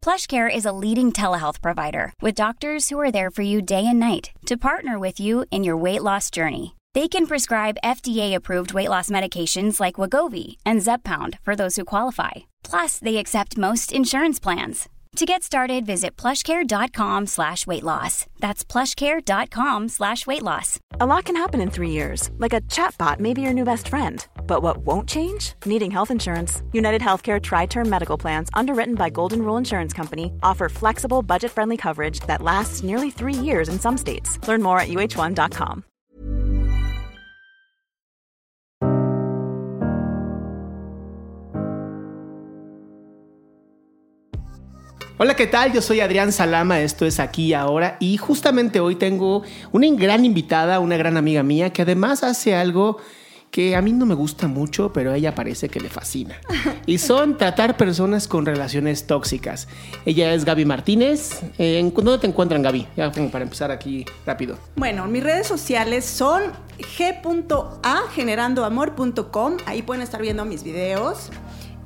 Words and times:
PlushCare 0.00 0.48
is 0.48 0.64
a 0.64 0.72
leading 0.72 1.10
telehealth 1.10 1.60
provider 1.60 2.12
with 2.22 2.36
doctors 2.36 2.88
who 2.88 3.00
are 3.00 3.10
there 3.10 3.32
for 3.32 3.42
you 3.42 3.60
day 3.60 3.84
and 3.84 3.98
night 3.98 4.30
to 4.46 4.56
partner 4.56 4.96
with 4.96 5.18
you 5.18 5.44
in 5.50 5.64
your 5.64 5.76
weight 5.76 6.02
loss 6.02 6.30
journey. 6.30 6.76
They 6.94 7.08
can 7.08 7.26
prescribe 7.26 7.82
FDA-approved 7.82 8.72
weight 8.72 8.88
loss 8.88 9.10
medications 9.10 9.80
like 9.80 9.96
Wagovi 9.96 10.56
and 10.64 10.82
Zepbound 10.82 11.40
for 11.42 11.56
those 11.56 11.74
who 11.74 11.84
qualify. 11.84 12.46
Plus, 12.62 13.00
they 13.00 13.16
accept 13.16 13.58
most 13.58 13.90
insurance 13.92 14.38
plans. 14.38 14.88
To 15.16 15.24
get 15.24 15.42
started, 15.42 15.86
visit 15.86 16.14
plushcare.com 16.16 17.26
slash 17.26 17.66
weight 17.66 17.82
loss. 17.82 18.26
That's 18.38 18.64
plushcare.com 18.64 19.88
slash 19.88 20.26
weight 20.26 20.42
loss. 20.42 20.78
A 21.00 21.06
lot 21.06 21.24
can 21.24 21.36
happen 21.36 21.62
in 21.62 21.70
three 21.70 21.90
years, 21.90 22.30
like 22.36 22.52
a 22.52 22.60
chatbot 22.60 23.18
may 23.18 23.32
be 23.32 23.40
your 23.40 23.54
new 23.54 23.64
best 23.64 23.88
friend. 23.88 24.26
But 24.46 24.62
what 24.62 24.78
won't 24.78 25.08
change? 25.08 25.54
Needing 25.64 25.90
health 25.90 26.10
insurance. 26.10 26.62
United 26.72 27.02
Healthcare 27.02 27.42
Tri 27.42 27.66
Term 27.66 27.90
Medical 27.90 28.16
Plans, 28.16 28.48
underwritten 28.54 28.94
by 28.94 29.10
Golden 29.10 29.42
Rule 29.42 29.58
Insurance 29.58 29.92
Company, 29.92 30.32
offer 30.42 30.68
flexible, 30.68 31.22
budget 31.22 31.50
friendly 31.50 31.76
coverage 31.76 32.20
that 32.20 32.42
lasts 32.42 32.82
nearly 32.82 33.10
three 33.10 33.34
years 33.34 33.68
in 33.68 33.78
some 33.78 33.98
states. 33.98 34.38
Learn 34.46 34.62
more 34.62 34.78
at 34.78 34.88
uh1.com. 34.88 35.84
Hola, 45.18 45.34
¿qué 45.34 45.46
tal? 45.46 45.72
Yo 45.72 45.80
soy 45.80 46.00
Adrián 46.00 46.30
Salama, 46.30 46.82
esto 46.82 47.06
es 47.06 47.20
Aquí 47.20 47.54
Ahora 47.54 47.96
y 48.00 48.18
justamente 48.18 48.80
hoy 48.80 48.96
tengo 48.96 49.44
una 49.72 49.88
gran 49.92 50.26
invitada, 50.26 50.78
una 50.78 50.98
gran 50.98 51.16
amiga 51.16 51.42
mía 51.42 51.70
que 51.70 51.80
además 51.80 52.22
hace 52.22 52.54
algo 52.54 52.98
que 53.56 53.74
a 53.74 53.80
mí 53.80 53.94
no 53.94 54.04
me 54.04 54.14
gusta 54.14 54.48
mucho, 54.48 54.92
pero 54.92 55.12
a 55.12 55.16
ella 55.16 55.34
parece 55.34 55.70
que 55.70 55.80
le 55.80 55.88
fascina. 55.88 56.38
Y 56.84 56.98
son 56.98 57.38
tratar 57.38 57.78
personas 57.78 58.28
con 58.28 58.44
relaciones 58.44 59.06
tóxicas. 59.06 59.66
Ella 60.04 60.34
es 60.34 60.44
Gaby 60.44 60.66
Martínez. 60.66 61.42
Eh, 61.56 61.78
¿En 61.78 61.94
¿Dónde 61.94 62.18
te 62.18 62.26
encuentran, 62.26 62.60
Gaby? 62.60 62.86
Ya 62.98 63.10
como 63.10 63.30
para 63.30 63.44
empezar 63.44 63.70
aquí 63.70 64.04
rápido. 64.26 64.58
Bueno, 64.76 65.06
mis 65.06 65.24
redes 65.24 65.46
sociales 65.46 66.04
son 66.04 66.42
g.agenerandoamor.com. 66.98 69.56
Ahí 69.64 69.80
pueden 69.80 70.02
estar 70.02 70.20
viendo 70.20 70.44
mis 70.44 70.62
videos. 70.62 71.30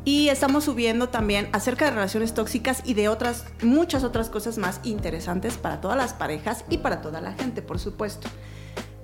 Y 0.05 0.29
estamos 0.29 0.65
subiendo 0.65 1.09
también 1.09 1.49
acerca 1.53 1.85
de 1.85 1.93
relaciones 1.93 2.35
tóxicas 2.35 2.83
y 2.85 2.95
de 2.95 3.09
otras, 3.09 3.45
muchas 3.63 4.03
otras 4.03 4.29
cosas 4.29 4.59
más 4.59 4.81
interesantes 4.83 5.57
para 5.57 5.81
todas 5.81 5.97
las 5.97 6.15
parejas 6.15 6.65
y 6.69 6.79
para 6.79 7.01
toda 7.01 7.21
la 7.21 7.35
gente, 7.35 7.63
por 7.63 7.79
supuesto. 7.79 8.29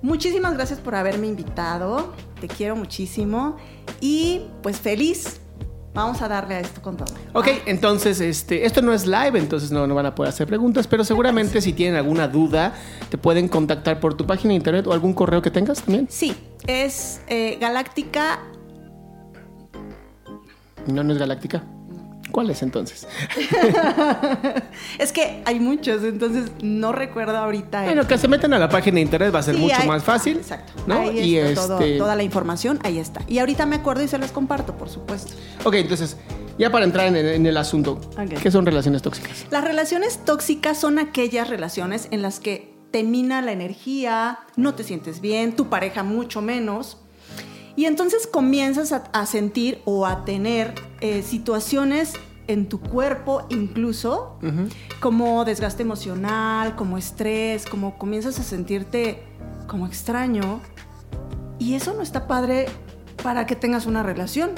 Muchísimas 0.01 0.53
gracias 0.53 0.79
por 0.79 0.95
haberme 0.95 1.27
invitado, 1.27 2.13
te 2.39 2.47
quiero 2.47 2.75
muchísimo 2.75 3.57
y 3.99 4.43
pues 4.61 4.79
feliz. 4.79 5.41
Vamos 5.93 6.21
a 6.21 6.27
darle 6.27 6.53
a 6.53 6.59
esto 6.59 6.79
con 6.79 6.95
todo. 6.95 7.11
Ok, 7.33 7.47
entonces 7.65 8.21
este, 8.21 8.67
esto 8.67 8.83
no 8.83 8.93
es 8.93 9.07
live, 9.07 9.39
entonces 9.39 9.71
no, 9.71 9.87
no 9.87 9.95
van 9.95 10.05
a 10.05 10.13
poder 10.13 10.29
hacer 10.29 10.45
preguntas, 10.45 10.85
pero 10.85 11.03
seguramente 11.03 11.59
si 11.63 11.73
tienen 11.73 11.95
alguna 11.95 12.27
duda, 12.27 12.73
te 13.09 13.17
pueden 13.17 13.47
contactar 13.47 13.99
por 13.99 14.13
tu 14.13 14.27
página 14.27 14.49
de 14.49 14.57
internet 14.57 14.85
o 14.85 14.93
algún 14.93 15.13
correo 15.13 15.41
que 15.41 15.49
tengas 15.49 15.81
también. 15.81 16.07
Sí, 16.09 16.35
es 16.67 17.21
eh, 17.27 17.57
galáctica 17.59 18.39
¿No, 20.87 21.03
no 21.03 21.11
es 21.11 21.19
galáctica? 21.19 21.63
¿Cuál 22.37 22.51
es 22.51 22.61
entonces? 22.61 23.07
es 24.99 25.11
que 25.11 25.41
hay 25.43 25.59
muchos, 25.59 26.03
entonces 26.03 26.51
no 26.61 26.91
recuerdo 26.91 27.35
ahorita. 27.35 27.85
Bueno, 27.85 28.05
que 28.05 28.15
se 28.19 28.27
metan 28.27 28.53
a 28.53 28.59
la 28.59 28.69
página 28.69 28.95
de 28.97 29.01
internet 29.01 29.33
va 29.33 29.39
a 29.39 29.41
ser 29.41 29.55
Sí, 29.55 29.61
mucho 29.61 29.83
más 29.87 30.03
fácil. 30.03 30.37
Exacto. 30.37 30.71
¿no? 30.85 30.99
Ahí 30.99 31.19
y 31.19 31.37
está 31.37 31.61
todo- 31.67 31.79
este. 31.79 31.97
toda 31.97 32.15
la 32.15 32.21
información, 32.21 32.77
ahí 32.83 32.99
está. 32.99 33.21
Y 33.27 33.39
ahorita 33.39 33.65
me 33.65 33.77
acuerdo 33.77 34.03
y 34.03 34.07
se 34.07 34.19
las 34.19 34.31
comparto, 34.31 34.77
por 34.77 34.87
supuesto. 34.87 35.33
Ok, 35.63 35.73
entonces, 35.77 36.15
ya 36.59 36.71
para 36.71 36.85
entrar 36.85 37.07
en 37.07 37.15
el, 37.15 37.25
en 37.25 37.45
el 37.47 37.57
asunto, 37.57 37.93
Ok. 38.11 38.39
¿qué 38.39 38.51
son 38.51 38.67
relaciones 38.67 39.01
tóxicas? 39.01 39.47
Las 39.49 39.63
relaciones 39.63 40.23
tóxicas 40.23 40.77
son 40.79 40.99
aquellas 40.99 41.49
relaciones 41.49 42.07
en 42.11 42.21
las 42.21 42.39
que 42.39 42.71
te 42.91 43.01
mina 43.01 43.41
la 43.41 43.51
energía, 43.51 44.41
no 44.55 44.75
te 44.75 44.83
sientes 44.83 45.21
bien, 45.21 45.55
tu 45.55 45.69
pareja 45.69 46.03
mucho 46.03 46.43
menos. 46.43 46.99
Y 47.75 47.85
entonces 47.85 48.25
comienzas 48.25 48.91
a, 48.91 48.97
a 49.13 49.25
sentir 49.27 49.81
o 49.85 50.05
a 50.07 50.23
tener 50.25 50.73
eh, 50.99 51.21
situaciones 51.21 52.13
en 52.47 52.69
tu 52.69 52.79
cuerpo 52.79 53.45
incluso, 53.49 54.39
como 54.99 55.45
desgaste 55.45 55.83
emocional, 55.83 56.75
como 56.75 56.97
estrés, 56.97 57.65
como 57.65 57.97
comienzas 57.97 58.39
a 58.39 58.43
sentirte 58.43 59.23
como 59.67 59.85
extraño. 59.85 60.61
Y 61.59 61.73
eso 61.73 61.93
no 61.93 62.01
está 62.01 62.27
padre 62.27 62.67
para 63.21 63.45
que 63.45 63.55
tengas 63.55 63.85
una 63.85 64.03
relación. 64.03 64.51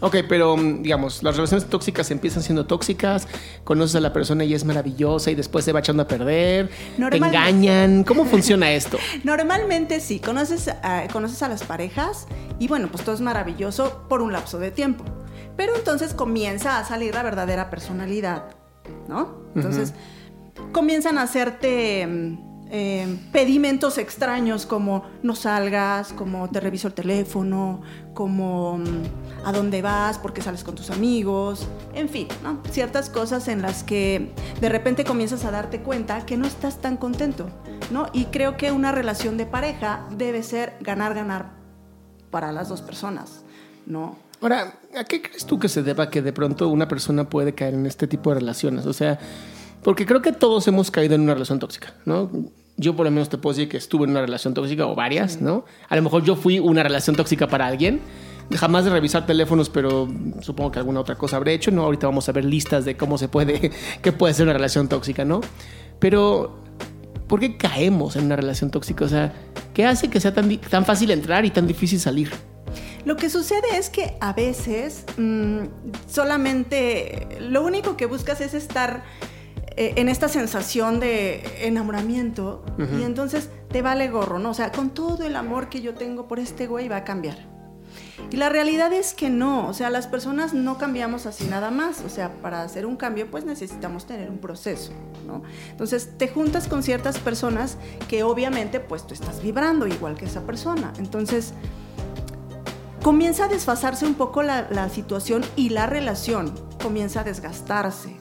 Ok, 0.00 0.16
pero 0.28 0.56
mm, 0.56 0.82
digamos, 0.82 1.22
las 1.22 1.36
relaciones 1.36 1.66
tóxicas 1.66 2.10
empiezan 2.10 2.42
siendo 2.42 2.66
tóxicas, 2.66 3.28
conoces 3.64 3.96
a 3.96 4.00
la 4.00 4.12
persona 4.12 4.44
y 4.44 4.54
es 4.54 4.64
maravillosa 4.64 5.30
y 5.30 5.34
después 5.34 5.64
se 5.64 5.72
va 5.72 5.80
echando 5.80 6.02
a 6.02 6.08
perder, 6.08 6.70
te 7.10 7.16
engañan. 7.16 8.04
¿Cómo 8.04 8.24
funciona 8.26 8.72
esto? 8.72 8.98
Normalmente 9.24 10.00
sí, 10.00 10.18
conoces 10.18 10.68
a, 10.68 11.06
conoces 11.12 11.42
a 11.42 11.48
las 11.48 11.64
parejas 11.64 12.26
y 12.58 12.68
bueno, 12.68 12.88
pues 12.90 13.04
todo 13.04 13.14
es 13.14 13.20
maravilloso 13.20 14.06
por 14.08 14.22
un 14.22 14.32
lapso 14.32 14.58
de 14.58 14.70
tiempo. 14.70 15.04
Pero 15.56 15.76
entonces 15.76 16.14
comienza 16.14 16.78
a 16.78 16.84
salir 16.84 17.14
la 17.14 17.22
verdadera 17.22 17.70
personalidad, 17.70 18.44
¿no? 19.08 19.40
Entonces 19.54 19.94
comienzan 20.72 21.18
a 21.18 21.22
hacerte 21.22 22.06
mm, 22.06 22.50
eh, 22.72 23.18
pedimentos 23.32 23.98
extraños 23.98 24.64
como 24.64 25.04
no 25.24 25.34
salgas, 25.34 26.12
como 26.12 26.48
te 26.50 26.60
reviso 26.60 26.86
el 26.86 26.94
teléfono, 26.94 27.82
como 28.14 28.78
mm, 28.78 29.44
a 29.44 29.52
dónde 29.52 29.82
vas, 29.82 30.18
porque 30.18 30.40
sales 30.40 30.62
con 30.62 30.76
tus 30.76 30.90
amigos, 30.90 31.66
en 31.94 32.08
fin, 32.08 32.28
¿no? 32.44 32.62
Ciertas 32.70 33.10
cosas 33.10 33.48
en 33.48 33.60
las 33.60 33.82
que 33.82 34.32
de 34.60 34.68
repente 34.68 35.04
comienzas 35.04 35.44
a 35.44 35.50
darte 35.50 35.80
cuenta 35.80 36.24
que 36.24 36.36
no 36.36 36.46
estás 36.46 36.80
tan 36.80 36.96
contento, 36.96 37.50
¿no? 37.90 38.06
Y 38.12 38.26
creo 38.26 38.56
que 38.56 38.70
una 38.70 38.92
relación 38.92 39.36
de 39.36 39.46
pareja 39.46 40.06
debe 40.16 40.44
ser 40.44 40.76
ganar-ganar 40.80 41.50
para 42.30 42.52
las 42.52 42.68
dos 42.68 42.82
personas, 42.82 43.44
¿no? 43.84 44.16
Ahora, 44.40 44.74
¿a 44.96 45.04
qué 45.04 45.20
crees 45.20 45.44
tú 45.44 45.58
que 45.58 45.68
se 45.68 45.82
deba 45.82 46.08
que 46.08 46.22
de 46.22 46.32
pronto 46.32 46.68
una 46.68 46.88
persona 46.88 47.28
puede 47.28 47.54
caer 47.54 47.74
en 47.74 47.86
este 47.86 48.06
tipo 48.06 48.30
de 48.30 48.40
relaciones? 48.40 48.86
O 48.86 48.92
sea, 48.92 49.18
porque 49.82 50.06
creo 50.06 50.22
que 50.22 50.32
todos 50.32 50.66
hemos 50.66 50.90
caído 50.90 51.14
en 51.14 51.22
una 51.22 51.34
relación 51.34 51.58
tóxica, 51.58 51.94
¿no? 52.06 52.30
Yo 52.76 52.96
por 52.96 53.04
lo 53.04 53.10
menos 53.10 53.28
te 53.28 53.36
puedo 53.36 53.54
decir 53.54 53.68
que 53.68 53.76
estuve 53.76 54.04
en 54.04 54.10
una 54.10 54.22
relación 54.22 54.54
tóxica 54.54 54.86
o 54.86 54.94
varias, 54.94 55.42
¿no? 55.42 55.66
A 55.90 55.96
lo 55.96 56.02
mejor 56.02 56.24
yo 56.24 56.36
fui 56.36 56.58
una 56.58 56.82
relación 56.82 57.16
tóxica 57.16 57.46
para 57.48 57.66
alguien. 57.66 58.00
Jamás 58.56 58.84
de 58.84 58.90
revisar 58.90 59.26
teléfonos, 59.26 59.68
pero 59.68 60.08
supongo 60.40 60.72
que 60.72 60.78
alguna 60.78 61.00
otra 61.00 61.16
cosa 61.16 61.36
habré 61.36 61.54
hecho, 61.54 61.70
¿no? 61.70 61.84
Ahorita 61.84 62.06
vamos 62.06 62.28
a 62.28 62.32
ver 62.32 62.44
listas 62.44 62.84
de 62.84 62.96
cómo 62.96 63.18
se 63.18 63.28
puede, 63.28 63.70
qué 64.02 64.12
puede 64.12 64.32
ser 64.34 64.44
una 64.44 64.54
relación 64.54 64.88
tóxica, 64.88 65.24
¿no? 65.24 65.42
Pero, 65.98 66.58
¿por 67.28 67.40
qué 67.40 67.58
caemos 67.58 68.16
en 68.16 68.24
una 68.24 68.36
relación 68.36 68.70
tóxica? 68.70 69.04
O 69.04 69.08
sea, 69.08 69.34
¿qué 69.74 69.84
hace 69.84 70.08
que 70.08 70.18
sea 70.18 70.32
tan, 70.32 70.56
tan 70.58 70.86
fácil 70.86 71.10
entrar 71.10 71.44
y 71.44 71.50
tan 71.50 71.66
difícil 71.66 72.00
salir? 72.00 72.30
Lo 73.04 73.16
que 73.16 73.30
sucede 73.30 73.76
es 73.76 73.90
que 73.90 74.16
a 74.20 74.32
veces 74.32 75.04
mm, 75.16 75.60
solamente 76.08 77.38
lo 77.40 77.64
único 77.64 77.96
que 77.96 78.06
buscas 78.06 78.40
es 78.40 78.54
estar 78.54 79.02
eh, 79.76 79.94
en 79.96 80.08
esta 80.08 80.28
sensación 80.28 81.00
de 81.00 81.66
enamoramiento 81.66 82.64
y 82.98 83.02
entonces 83.02 83.48
te 83.70 83.82
vale 83.82 84.08
gorro, 84.08 84.38
¿no? 84.38 84.50
O 84.50 84.54
sea, 84.54 84.72
con 84.72 84.90
todo 84.90 85.24
el 85.24 85.36
amor 85.36 85.68
que 85.68 85.80
yo 85.80 85.94
tengo 85.94 86.28
por 86.28 86.38
este 86.38 86.66
güey 86.66 86.88
va 86.88 86.96
a 86.96 87.04
cambiar. 87.04 87.48
Y 88.30 88.36
la 88.36 88.48
realidad 88.48 88.92
es 88.92 89.14
que 89.14 89.30
no, 89.30 89.68
o 89.68 89.74
sea, 89.74 89.90
las 89.90 90.06
personas 90.06 90.54
no 90.54 90.78
cambiamos 90.78 91.26
así 91.26 91.44
nada 91.44 91.70
más, 91.70 92.02
o 92.02 92.08
sea, 92.08 92.30
para 92.42 92.62
hacer 92.62 92.86
un 92.86 92.96
cambio 92.96 93.30
pues 93.30 93.44
necesitamos 93.44 94.06
tener 94.06 94.30
un 94.30 94.38
proceso, 94.38 94.92
¿no? 95.26 95.42
Entonces 95.70 96.10
te 96.16 96.28
juntas 96.28 96.68
con 96.68 96.82
ciertas 96.82 97.18
personas 97.18 97.76
que 98.08 98.22
obviamente 98.22 98.80
pues 98.80 99.06
tú 99.06 99.14
estás 99.14 99.42
vibrando 99.42 99.86
igual 99.86 100.16
que 100.16 100.26
esa 100.26 100.42
persona, 100.42 100.92
entonces 100.98 101.54
comienza 103.02 103.44
a 103.44 103.48
desfasarse 103.48 104.04
un 104.06 104.14
poco 104.14 104.42
la, 104.42 104.68
la 104.70 104.88
situación 104.88 105.42
y 105.56 105.70
la 105.70 105.86
relación 105.86 106.52
comienza 106.82 107.20
a 107.20 107.24
desgastarse. 107.24 108.16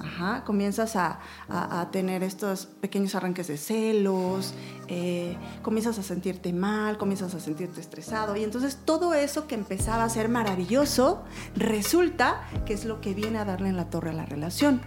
Ajá, 0.00 0.42
comienzas 0.44 0.96
a, 0.96 1.18
a- 1.48 1.80
a 1.80 1.90
tener 1.90 2.22
estos 2.22 2.66
pequeños 2.66 3.14
arranques 3.14 3.46
de 3.48 3.56
celos, 3.56 4.54
eh, 4.88 5.36
comienzas 5.62 5.98
a 5.98 6.02
sentirte 6.02 6.52
mal, 6.52 6.98
comienzas 6.98 7.34
a 7.34 7.40
sentirte 7.40 7.80
estresado 7.80 8.36
y 8.36 8.44
entonces 8.44 8.78
todo 8.84 9.14
eso 9.14 9.46
que 9.46 9.54
empezaba 9.54 10.04
a 10.04 10.08
ser 10.08 10.28
maravilloso 10.28 11.24
resulta 11.56 12.42
que 12.64 12.74
es 12.74 12.84
lo 12.84 13.00
que 13.00 13.14
viene 13.14 13.38
a 13.38 13.44
darle 13.44 13.68
en 13.68 13.76
la 13.76 13.90
torre 13.90 14.10
a 14.10 14.14
la 14.14 14.26
relación. 14.26 14.80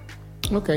Ok. 0.53 0.69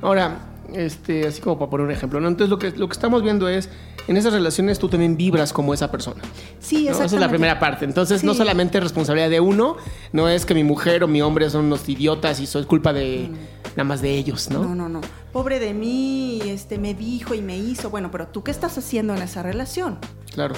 Ahora, 0.00 0.36
este, 0.74 1.26
así 1.26 1.40
como 1.40 1.58
para 1.58 1.70
poner 1.70 1.86
un 1.86 1.92
ejemplo, 1.92 2.20
¿no? 2.20 2.28
Entonces 2.28 2.50
lo 2.50 2.58
que, 2.58 2.70
lo 2.72 2.88
que 2.88 2.92
estamos 2.92 3.22
viendo 3.22 3.48
es, 3.48 3.68
en 4.08 4.16
esas 4.16 4.32
relaciones 4.32 4.78
tú 4.78 4.88
también 4.88 5.16
vibras 5.16 5.52
como 5.52 5.74
esa 5.74 5.90
persona. 5.90 6.22
Sí, 6.60 6.86
¿no? 6.86 6.92
Esa 6.92 7.04
es 7.04 7.12
la 7.12 7.28
primera 7.28 7.58
parte. 7.58 7.84
Entonces, 7.84 8.24
no 8.24 8.34
solamente 8.34 8.78
es 8.78 8.84
responsabilidad 8.84 9.30
de 9.30 9.40
uno, 9.40 9.76
no 10.12 10.28
es 10.28 10.46
que 10.46 10.54
mi 10.54 10.64
mujer 10.64 11.04
o 11.04 11.08
mi 11.08 11.22
hombre 11.22 11.48
son 11.50 11.66
unos 11.66 11.88
idiotas 11.88 12.40
y 12.40 12.46
soy 12.46 12.64
culpa 12.64 12.92
de 12.92 13.30
nada 13.76 13.84
más 13.84 14.02
de 14.02 14.10
ellos, 14.14 14.50
¿no? 14.50 14.62
No, 14.62 14.74
no, 14.74 14.88
no. 14.88 15.00
Pobre 15.32 15.58
de 15.58 15.72
mí, 15.72 16.40
este, 16.44 16.78
me 16.78 16.92
dijo 16.94 17.34
y 17.34 17.40
me 17.40 17.56
hizo. 17.56 17.88
Bueno, 17.90 18.10
pero 18.10 18.28
tú 18.28 18.42
qué 18.42 18.50
estás 18.50 18.76
haciendo 18.76 19.14
en 19.14 19.22
esa 19.22 19.42
relación? 19.42 19.98
Claro. 20.34 20.54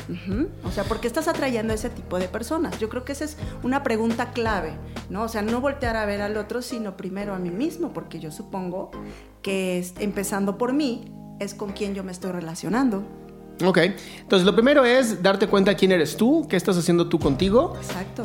O 0.64 0.70
sea, 0.70 0.84
¿por 0.84 1.00
qué 1.00 1.06
estás 1.08 1.26
atrayendo 1.28 1.72
a 1.72 1.76
ese 1.76 1.90
tipo 1.90 2.18
de 2.18 2.28
personas? 2.28 2.78
Yo 2.78 2.88
creo 2.88 3.04
que 3.04 3.12
esa 3.12 3.24
es 3.24 3.36
una 3.62 3.82
pregunta 3.82 4.30
clave, 4.32 4.72
¿no? 5.10 5.22
O 5.22 5.28
sea, 5.28 5.42
no 5.42 5.60
voltear 5.60 5.96
a 5.96 6.06
ver 6.06 6.20
al 6.22 6.36
otro, 6.36 6.62
sino 6.62 6.96
primero 6.96 7.34
a 7.34 7.38
mí 7.38 7.50
mismo, 7.50 7.92
porque 7.92 8.20
yo 8.20 8.30
supongo 8.30 8.90
que 9.42 9.78
es- 9.78 9.94
empezando 9.98 10.58
por 10.58 10.72
mí 10.72 11.12
es 11.40 11.54
con 11.54 11.72
quien 11.72 11.94
yo 11.94 12.04
me 12.04 12.12
estoy 12.12 12.30
relacionando. 12.32 13.02
Ok. 13.64 13.78
Entonces, 14.20 14.44
lo 14.46 14.54
primero 14.54 14.84
es 14.84 15.22
darte 15.22 15.46
cuenta 15.48 15.74
quién 15.74 15.92
eres 15.92 16.16
tú, 16.16 16.46
qué 16.48 16.56
estás 16.56 16.76
haciendo 16.76 17.08
tú 17.08 17.18
contigo 17.18 17.74
Exacto. 17.76 18.22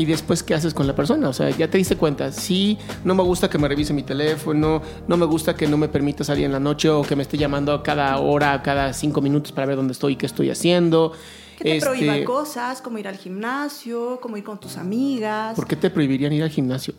Y 0.00 0.06
después 0.06 0.42
qué 0.42 0.54
haces 0.54 0.72
con 0.72 0.86
la 0.86 0.94
persona. 0.94 1.28
O 1.28 1.32
sea, 1.34 1.50
ya 1.50 1.68
te 1.68 1.76
diste 1.76 1.94
cuenta. 1.94 2.32
Sí, 2.32 2.78
no 3.04 3.14
me 3.14 3.22
gusta 3.22 3.50
que 3.50 3.58
me 3.58 3.68
revise 3.68 3.92
mi 3.92 4.02
teléfono, 4.02 4.80
no 5.06 5.16
me 5.18 5.26
gusta 5.26 5.54
que 5.54 5.66
no 5.66 5.76
me 5.76 5.88
permita 5.88 6.24
salir 6.24 6.46
en 6.46 6.52
la 6.52 6.58
noche 6.58 6.88
o 6.88 7.02
que 7.02 7.14
me 7.16 7.22
esté 7.22 7.36
llamando 7.36 7.74
a 7.74 7.82
cada 7.82 8.16
hora, 8.16 8.62
cada 8.62 8.94
cinco 8.94 9.20
minutos 9.20 9.52
para 9.52 9.66
ver 9.66 9.76
dónde 9.76 9.92
estoy 9.92 10.14
y 10.14 10.16
qué 10.16 10.24
estoy 10.24 10.48
haciendo. 10.48 11.12
Que 11.58 11.64
te 11.64 11.76
Este, 11.76 11.90
prohíba 11.90 12.24
cosas, 12.24 12.80
como 12.80 12.96
ir 12.96 13.08
al 13.08 13.18
gimnasio, 13.18 14.18
como 14.22 14.38
ir 14.38 14.44
con 14.44 14.58
tus 14.58 14.78
amigas. 14.78 15.54
¿Por 15.54 15.66
qué 15.66 15.76
te 15.76 15.90
prohibirían 15.90 16.32
ir 16.32 16.44
al 16.44 16.50
gimnasio? 16.50 16.94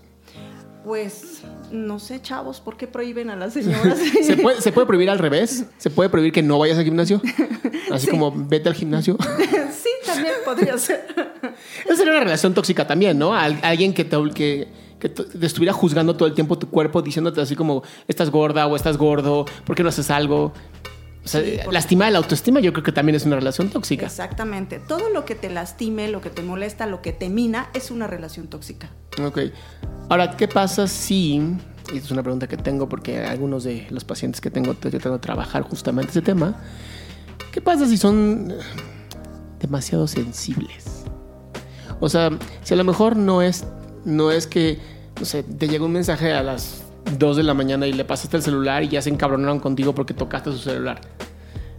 Pues, 0.86 1.42
no 1.71 2.00
sé, 2.00 2.21
chavos, 2.21 2.59
¿por 2.59 2.77
qué 2.77 2.88
prohíben 2.88 3.29
a 3.29 3.35
las 3.35 3.53
señoras? 3.53 3.97
¿Se 4.23 4.38
puede, 4.38 4.62
¿Se 4.62 4.71
puede 4.71 4.88
prohibir 4.88 5.09
al 5.09 5.19
revés? 5.19 5.65
¿Se 5.77 5.89
puede 5.89 6.09
prohibir 6.09 6.31
que 6.33 6.41
no 6.44 6.59
vayas 6.59 6.77
al 6.77 6.83
gimnasio? 6.83 7.21
Así 7.91 8.06
Sí. 8.06 8.12
como 8.12 8.31
vete 8.35 8.69
al 8.69 8.75
gimnasio. 8.75 9.18
sí, 9.71 9.89
también 10.06 10.35
podría 10.45 10.77
ser. 10.77 11.06
Esa 11.85 11.95
sería 11.95 12.12
una 12.13 12.21
relación 12.23 12.53
tóxica 12.53 12.85
también, 12.88 13.18
¿no? 13.18 13.33
Al- 13.35 13.59
alguien 13.63 13.94
que 13.94 14.03
te, 14.06 14.18
que, 14.33 14.68
que 15.00 15.09
te 15.09 15.45
estuviera 15.45 15.73
juzgando 15.73 16.15
todo 16.15 16.27
el 16.27 16.33
tiempo 16.35 16.57
tu 16.57 16.69
cuerpo, 16.69 17.01
diciéndote 17.01 17.41
así 17.41 17.56
como 17.56 17.83
estás 18.07 18.29
gorda 18.29 18.68
o 18.68 18.75
estás 18.75 18.97
gordo, 18.97 19.45
¿por 19.65 19.75
qué 19.75 19.83
no 19.83 19.89
haces 19.89 20.09
algo? 20.12 20.53
O 21.23 21.27
sea, 21.27 21.41
Sí, 21.41 21.59
lastimar 21.69 22.12
la 22.12 22.18
autoestima 22.18 22.59
yo 22.59 22.73
creo 22.73 22.83
que 22.83 22.91
también 22.91 23.15
es 23.15 23.25
una 23.25 23.35
relación 23.35 23.69
tóxica. 23.69 24.06
Exactamente. 24.06 24.79
Todo 24.79 25.09
lo 25.09 25.23
que 25.25 25.35
te 25.35 25.50
lastime, 25.50 26.07
lo 26.07 26.21
que 26.21 26.29
te 26.29 26.41
molesta, 26.41 26.88
lo 26.88 27.01
que 27.01 27.13
te 27.13 27.29
mina, 27.29 27.69
es 27.73 27.91
una 27.91 28.07
relación 28.07 28.47
tóxica. 28.47 28.89
Ok. 29.23 29.39
Ahora, 30.09 30.35
¿qué 30.35 30.47
pasa 30.47 30.88
si... 30.88 31.35
Y 31.91 31.97
esta 31.97 32.06
es 32.06 32.12
una 32.12 32.23
pregunta 32.23 32.47
que 32.47 32.57
tengo 32.57 32.88
porque 32.88 33.19
algunos 33.25 33.63
de 33.63 33.88
los 33.89 34.03
pacientes 34.03 34.41
que 34.41 34.50
tengo, 34.50 34.73
yo 34.73 35.00
tengo 35.00 35.18
que 35.18 35.21
trabajar 35.21 35.63
justamente 35.63 36.12
ese 36.12 36.21
tema. 36.21 36.56
¿Qué 37.51 37.62
pasa 37.62 37.85
si 37.85 37.97
son 37.97 38.51
eh, 38.51 38.57
demasiado 39.59 40.07
sensibles? 40.07 41.03
O 42.00 42.09
sea, 42.09 42.31
si 42.63 42.73
a 42.73 42.77
lo 42.77 42.83
mejor 42.83 43.15
no 43.15 43.41
es, 43.41 43.65
no 44.06 44.31
es 44.31 44.47
que, 44.47 44.79
no 45.19 45.25
sé, 45.25 45.44
te 45.44 45.68
llega 45.68 45.85
un 45.85 45.91
mensaje 45.91 46.33
a 46.33 46.41
las 46.41 46.83
2 47.18 47.38
de 47.38 47.44
la 47.44 47.53
mañana 47.53 47.88
y 47.88 47.94
le 47.94 48.06
pasaste 48.06 48.38
el 48.38 48.44
celular 48.44 48.83
y 48.83 48.89
ya 48.89 49.01
se 49.01 49.09
encabronaron 49.09 49.59
contigo 49.59 49.94
porque 49.95 50.13
tocaste 50.13 50.51
su 50.51 50.57
celular. 50.59 51.01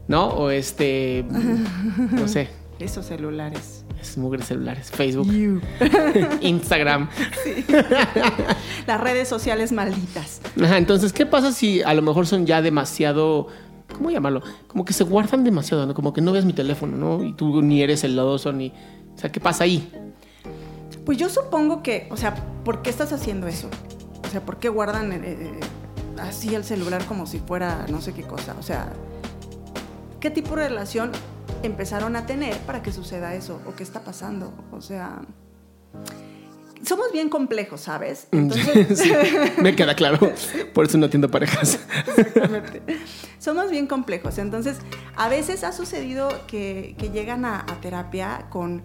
¿No? 0.08 0.28
O 0.28 0.50
este, 0.50 1.24
no 2.10 2.26
sé, 2.28 2.48
Esos 2.80 3.06
celulares. 3.06 3.84
es 4.00 4.18
mugre 4.18 4.42
celulares, 4.42 4.90
Facebook, 4.90 5.28
Instagram. 6.40 7.08
Las 8.86 9.00
redes 9.00 9.28
sociales 9.28 9.72
malditas. 9.72 10.40
Ajá, 10.62 10.76
entonces, 10.78 11.12
¿qué 11.12 11.24
pasa 11.26 11.52
si 11.52 11.82
a 11.82 11.94
lo 11.94 12.02
mejor 12.02 12.26
son 12.26 12.46
ya 12.46 12.60
demasiado, 12.62 13.46
¿cómo 13.96 14.10
llamarlo? 14.10 14.42
Como 14.66 14.84
que 14.84 14.92
se 14.92 15.04
guardan 15.04 15.44
demasiado, 15.44 15.86
¿no? 15.86 15.94
Como 15.94 16.12
que 16.12 16.20
no 16.20 16.32
ves 16.32 16.44
mi 16.44 16.52
teléfono, 16.52 16.96
¿no? 16.96 17.24
Y 17.24 17.32
tú 17.34 17.62
ni 17.62 17.82
eres 17.82 18.00
celoso, 18.00 18.52
ni... 18.52 18.72
O 19.14 19.18
sea, 19.18 19.30
¿qué 19.30 19.40
pasa 19.40 19.64
ahí? 19.64 19.88
Pues 21.04 21.18
yo 21.18 21.28
supongo 21.28 21.82
que, 21.82 22.08
o 22.10 22.16
sea, 22.16 22.34
¿por 22.64 22.82
qué 22.82 22.90
estás 22.90 23.12
haciendo 23.12 23.46
eso? 23.46 23.68
O 24.32 24.34
sea, 24.34 24.40
¿por 24.40 24.56
qué 24.56 24.70
guardan 24.70 25.12
eh, 25.12 25.20
eh, 25.24 25.60
así 26.18 26.54
el 26.54 26.64
celular 26.64 27.04
como 27.04 27.26
si 27.26 27.38
fuera 27.38 27.84
no 27.90 28.00
sé 28.00 28.14
qué 28.14 28.22
cosa? 28.22 28.56
O 28.58 28.62
sea, 28.62 28.90
¿qué 30.20 30.30
tipo 30.30 30.56
de 30.56 30.70
relación 30.70 31.12
empezaron 31.62 32.16
a 32.16 32.24
tener 32.24 32.56
para 32.60 32.82
que 32.82 32.92
suceda 32.92 33.34
eso? 33.34 33.60
¿O 33.66 33.74
qué 33.74 33.82
está 33.82 34.00
pasando? 34.00 34.54
O 34.72 34.80
sea, 34.80 35.20
somos 36.82 37.12
bien 37.12 37.28
complejos, 37.28 37.82
¿sabes? 37.82 38.28
Entonces, 38.32 38.98
Sí, 38.98 39.12
me 39.60 39.76
queda 39.76 39.94
claro. 39.94 40.32
Por 40.72 40.86
eso 40.86 40.96
no 40.96 41.04
atiendo 41.04 41.30
parejas. 41.30 41.80
Exactamente. 42.06 42.80
Somos 43.38 43.70
bien 43.70 43.86
complejos. 43.86 44.38
Entonces, 44.38 44.78
a 45.14 45.28
veces 45.28 45.62
ha 45.62 45.72
sucedido 45.72 46.30
que, 46.46 46.94
que 46.96 47.10
llegan 47.10 47.44
a, 47.44 47.60
a 47.60 47.80
terapia 47.82 48.46
con, 48.48 48.82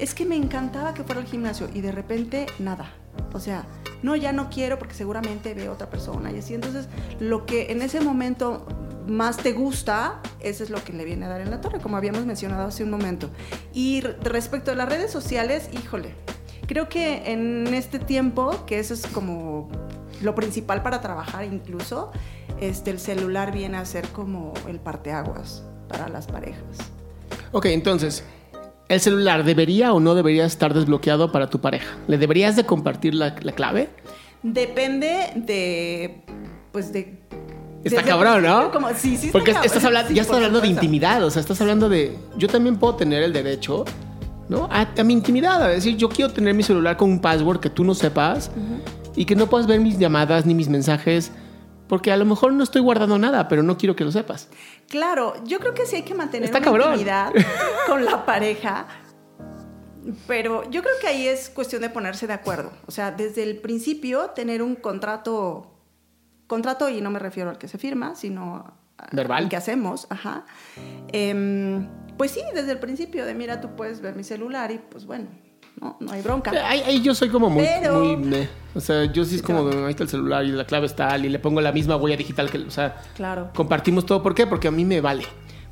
es 0.00 0.12
que 0.12 0.24
me 0.24 0.34
encantaba 0.34 0.92
que 0.92 1.04
fuera 1.04 1.20
al 1.20 1.28
gimnasio 1.28 1.70
y 1.72 1.82
de 1.82 1.92
repente 1.92 2.46
nada. 2.58 2.92
O 3.32 3.40
sea, 3.40 3.66
no, 4.02 4.16
ya 4.16 4.32
no 4.32 4.48
quiero 4.50 4.78
porque 4.78 4.94
seguramente 4.94 5.54
veo 5.54 5.72
otra 5.72 5.90
persona 5.90 6.30
y 6.32 6.38
así. 6.38 6.54
Entonces, 6.54 6.88
lo 7.20 7.46
que 7.46 7.72
en 7.72 7.82
ese 7.82 8.00
momento 8.00 8.66
más 9.06 9.38
te 9.38 9.52
gusta, 9.52 10.20
eso 10.40 10.62
es 10.64 10.70
lo 10.70 10.82
que 10.84 10.92
le 10.92 11.04
viene 11.04 11.26
a 11.26 11.28
dar 11.28 11.40
en 11.40 11.50
la 11.50 11.60
torre, 11.60 11.80
como 11.80 11.96
habíamos 11.96 12.26
mencionado 12.26 12.66
hace 12.68 12.84
un 12.84 12.90
momento. 12.90 13.30
Y 13.72 14.00
re- 14.02 14.16
respecto 14.22 14.70
a 14.70 14.74
las 14.74 14.88
redes 14.88 15.10
sociales, 15.10 15.70
híjole, 15.72 16.14
creo 16.66 16.88
que 16.88 17.32
en 17.32 17.72
este 17.72 17.98
tiempo, 17.98 18.64
que 18.66 18.78
eso 18.78 18.94
es 18.94 19.06
como 19.06 19.68
lo 20.22 20.34
principal 20.34 20.82
para 20.82 21.00
trabajar 21.00 21.44
incluso, 21.44 22.12
este, 22.60 22.90
el 22.90 22.98
celular 22.98 23.52
viene 23.52 23.78
a 23.78 23.84
ser 23.84 24.08
como 24.08 24.52
el 24.68 24.78
parteaguas 24.80 25.62
para 25.88 26.08
las 26.08 26.26
parejas. 26.26 26.62
Ok, 27.52 27.66
entonces, 27.66 28.24
¿el 28.88 29.00
celular 29.00 29.44
debería 29.44 29.92
o 29.92 30.00
no 30.00 30.14
debería 30.14 30.44
estar 30.44 30.74
desbloqueado 30.74 31.30
para 31.32 31.48
tu 31.48 31.60
pareja? 31.60 31.96
¿Le 32.06 32.18
deberías 32.18 32.56
de 32.56 32.64
compartir 32.64 33.14
la, 33.14 33.36
la 33.42 33.52
clave? 33.52 33.90
Depende 34.42 35.32
de, 35.36 36.22
pues 36.72 36.92
de... 36.92 37.18
Está 37.84 38.00
desde 38.00 38.10
cabrón, 38.10 38.42
¿no? 38.42 38.72
Como, 38.72 38.88
sí, 38.94 39.16
sí 39.16 39.30
Porque 39.30 39.52
estás 39.52 39.84
hablando, 39.84 40.08
Sí, 40.08 40.14
ya 40.14 40.22
estás 40.22 40.36
hablando 40.36 40.60
de 40.60 40.68
intimidad, 40.68 41.22
o 41.24 41.30
sea, 41.30 41.40
estás 41.40 41.60
hablando 41.60 41.88
de... 41.88 42.16
Yo 42.36 42.48
también 42.48 42.76
puedo 42.76 42.96
tener 42.96 43.22
el 43.22 43.32
derecho, 43.32 43.84
¿no? 44.48 44.68
A, 44.70 44.88
a 44.98 45.04
mi 45.04 45.12
intimidad, 45.12 45.62
a 45.62 45.68
decir, 45.68 45.96
yo 45.96 46.08
quiero 46.08 46.32
tener 46.32 46.54
mi 46.54 46.62
celular 46.62 46.96
con 46.96 47.10
un 47.10 47.20
password 47.20 47.60
que 47.60 47.70
tú 47.70 47.84
no 47.84 47.94
sepas 47.94 48.50
y 49.14 49.24
que 49.24 49.36
no 49.36 49.48
puedas 49.48 49.66
ver 49.66 49.80
mis 49.80 49.98
llamadas 49.98 50.46
ni 50.46 50.54
mis 50.54 50.68
mensajes, 50.68 51.32
porque 51.88 52.12
a 52.12 52.16
lo 52.16 52.24
mejor 52.24 52.52
no 52.52 52.62
estoy 52.62 52.82
guardando 52.82 53.18
nada, 53.18 53.48
pero 53.48 53.62
no 53.62 53.78
quiero 53.78 53.96
que 53.96 54.04
lo 54.04 54.12
sepas. 54.12 54.48
Claro, 54.88 55.34
yo 55.44 55.58
creo 55.58 55.74
que 55.74 55.86
sí 55.86 55.96
hay 55.96 56.02
que 56.02 56.14
mantener 56.14 56.50
Está 56.50 56.70
una 56.70 56.84
intimidad 56.86 57.32
con 57.86 58.04
la 58.04 58.24
pareja, 58.24 58.86
pero 60.26 60.68
yo 60.70 60.82
creo 60.82 60.94
que 61.00 61.08
ahí 61.08 61.26
es 61.26 61.50
cuestión 61.50 61.82
de 61.82 61.90
ponerse 61.90 62.26
de 62.26 62.34
acuerdo. 62.34 62.72
O 62.86 62.90
sea, 62.90 63.10
desde 63.10 63.42
el 63.42 63.56
principio 63.58 64.30
tener 64.30 64.62
un 64.62 64.76
contrato, 64.76 65.74
contrato 66.46 66.88
y 66.88 67.00
no 67.00 67.10
me 67.10 67.18
refiero 67.18 67.50
al 67.50 67.58
que 67.58 67.68
se 67.68 67.78
firma, 67.78 68.14
sino 68.14 68.76
Verbal. 69.12 69.44
al 69.44 69.48
que 69.48 69.56
hacemos, 69.56 70.06
ajá. 70.10 70.44
Em, 71.12 71.88
pues 72.16 72.32
sí, 72.32 72.42
desde 72.54 72.72
el 72.72 72.78
principio 72.78 73.24
de 73.24 73.34
mira, 73.34 73.60
tú 73.60 73.76
puedes 73.76 74.00
ver 74.00 74.14
mi 74.14 74.24
celular 74.24 74.70
y 74.70 74.78
pues 74.78 75.06
bueno, 75.06 75.28
no, 75.80 75.96
no 76.00 76.12
hay 76.12 76.22
bronca. 76.22 76.50
Ahí, 76.68 76.80
ahí 76.86 77.02
yo 77.02 77.14
soy 77.14 77.28
como 77.28 77.48
muy... 77.50 77.64
Pero- 77.64 78.00
muy 78.00 78.16
meh. 78.16 78.48
O 78.74 78.80
sea, 78.80 79.04
yo 79.06 79.24
sí 79.24 79.36
es 79.36 79.42
como, 79.42 79.64
de, 79.68 79.84
ahí 79.84 79.90
está 79.90 80.04
el 80.04 80.08
celular 80.08 80.44
y 80.44 80.52
la 80.52 80.64
clave 80.64 80.86
está 80.86 81.08
tal, 81.08 81.24
y 81.24 81.28
le 81.28 81.38
pongo 81.38 81.60
la 81.60 81.72
misma 81.72 81.96
huella 81.96 82.16
digital 82.16 82.50
que... 82.50 82.58
O 82.58 82.70
sea, 82.70 82.96
Claro, 83.16 83.50
compartimos 83.54 84.06
todo. 84.06 84.22
¿Por 84.22 84.34
qué? 84.34 84.46
Porque 84.46 84.68
a 84.68 84.70
mí 84.70 84.84
me 84.84 85.00
vale. 85.00 85.24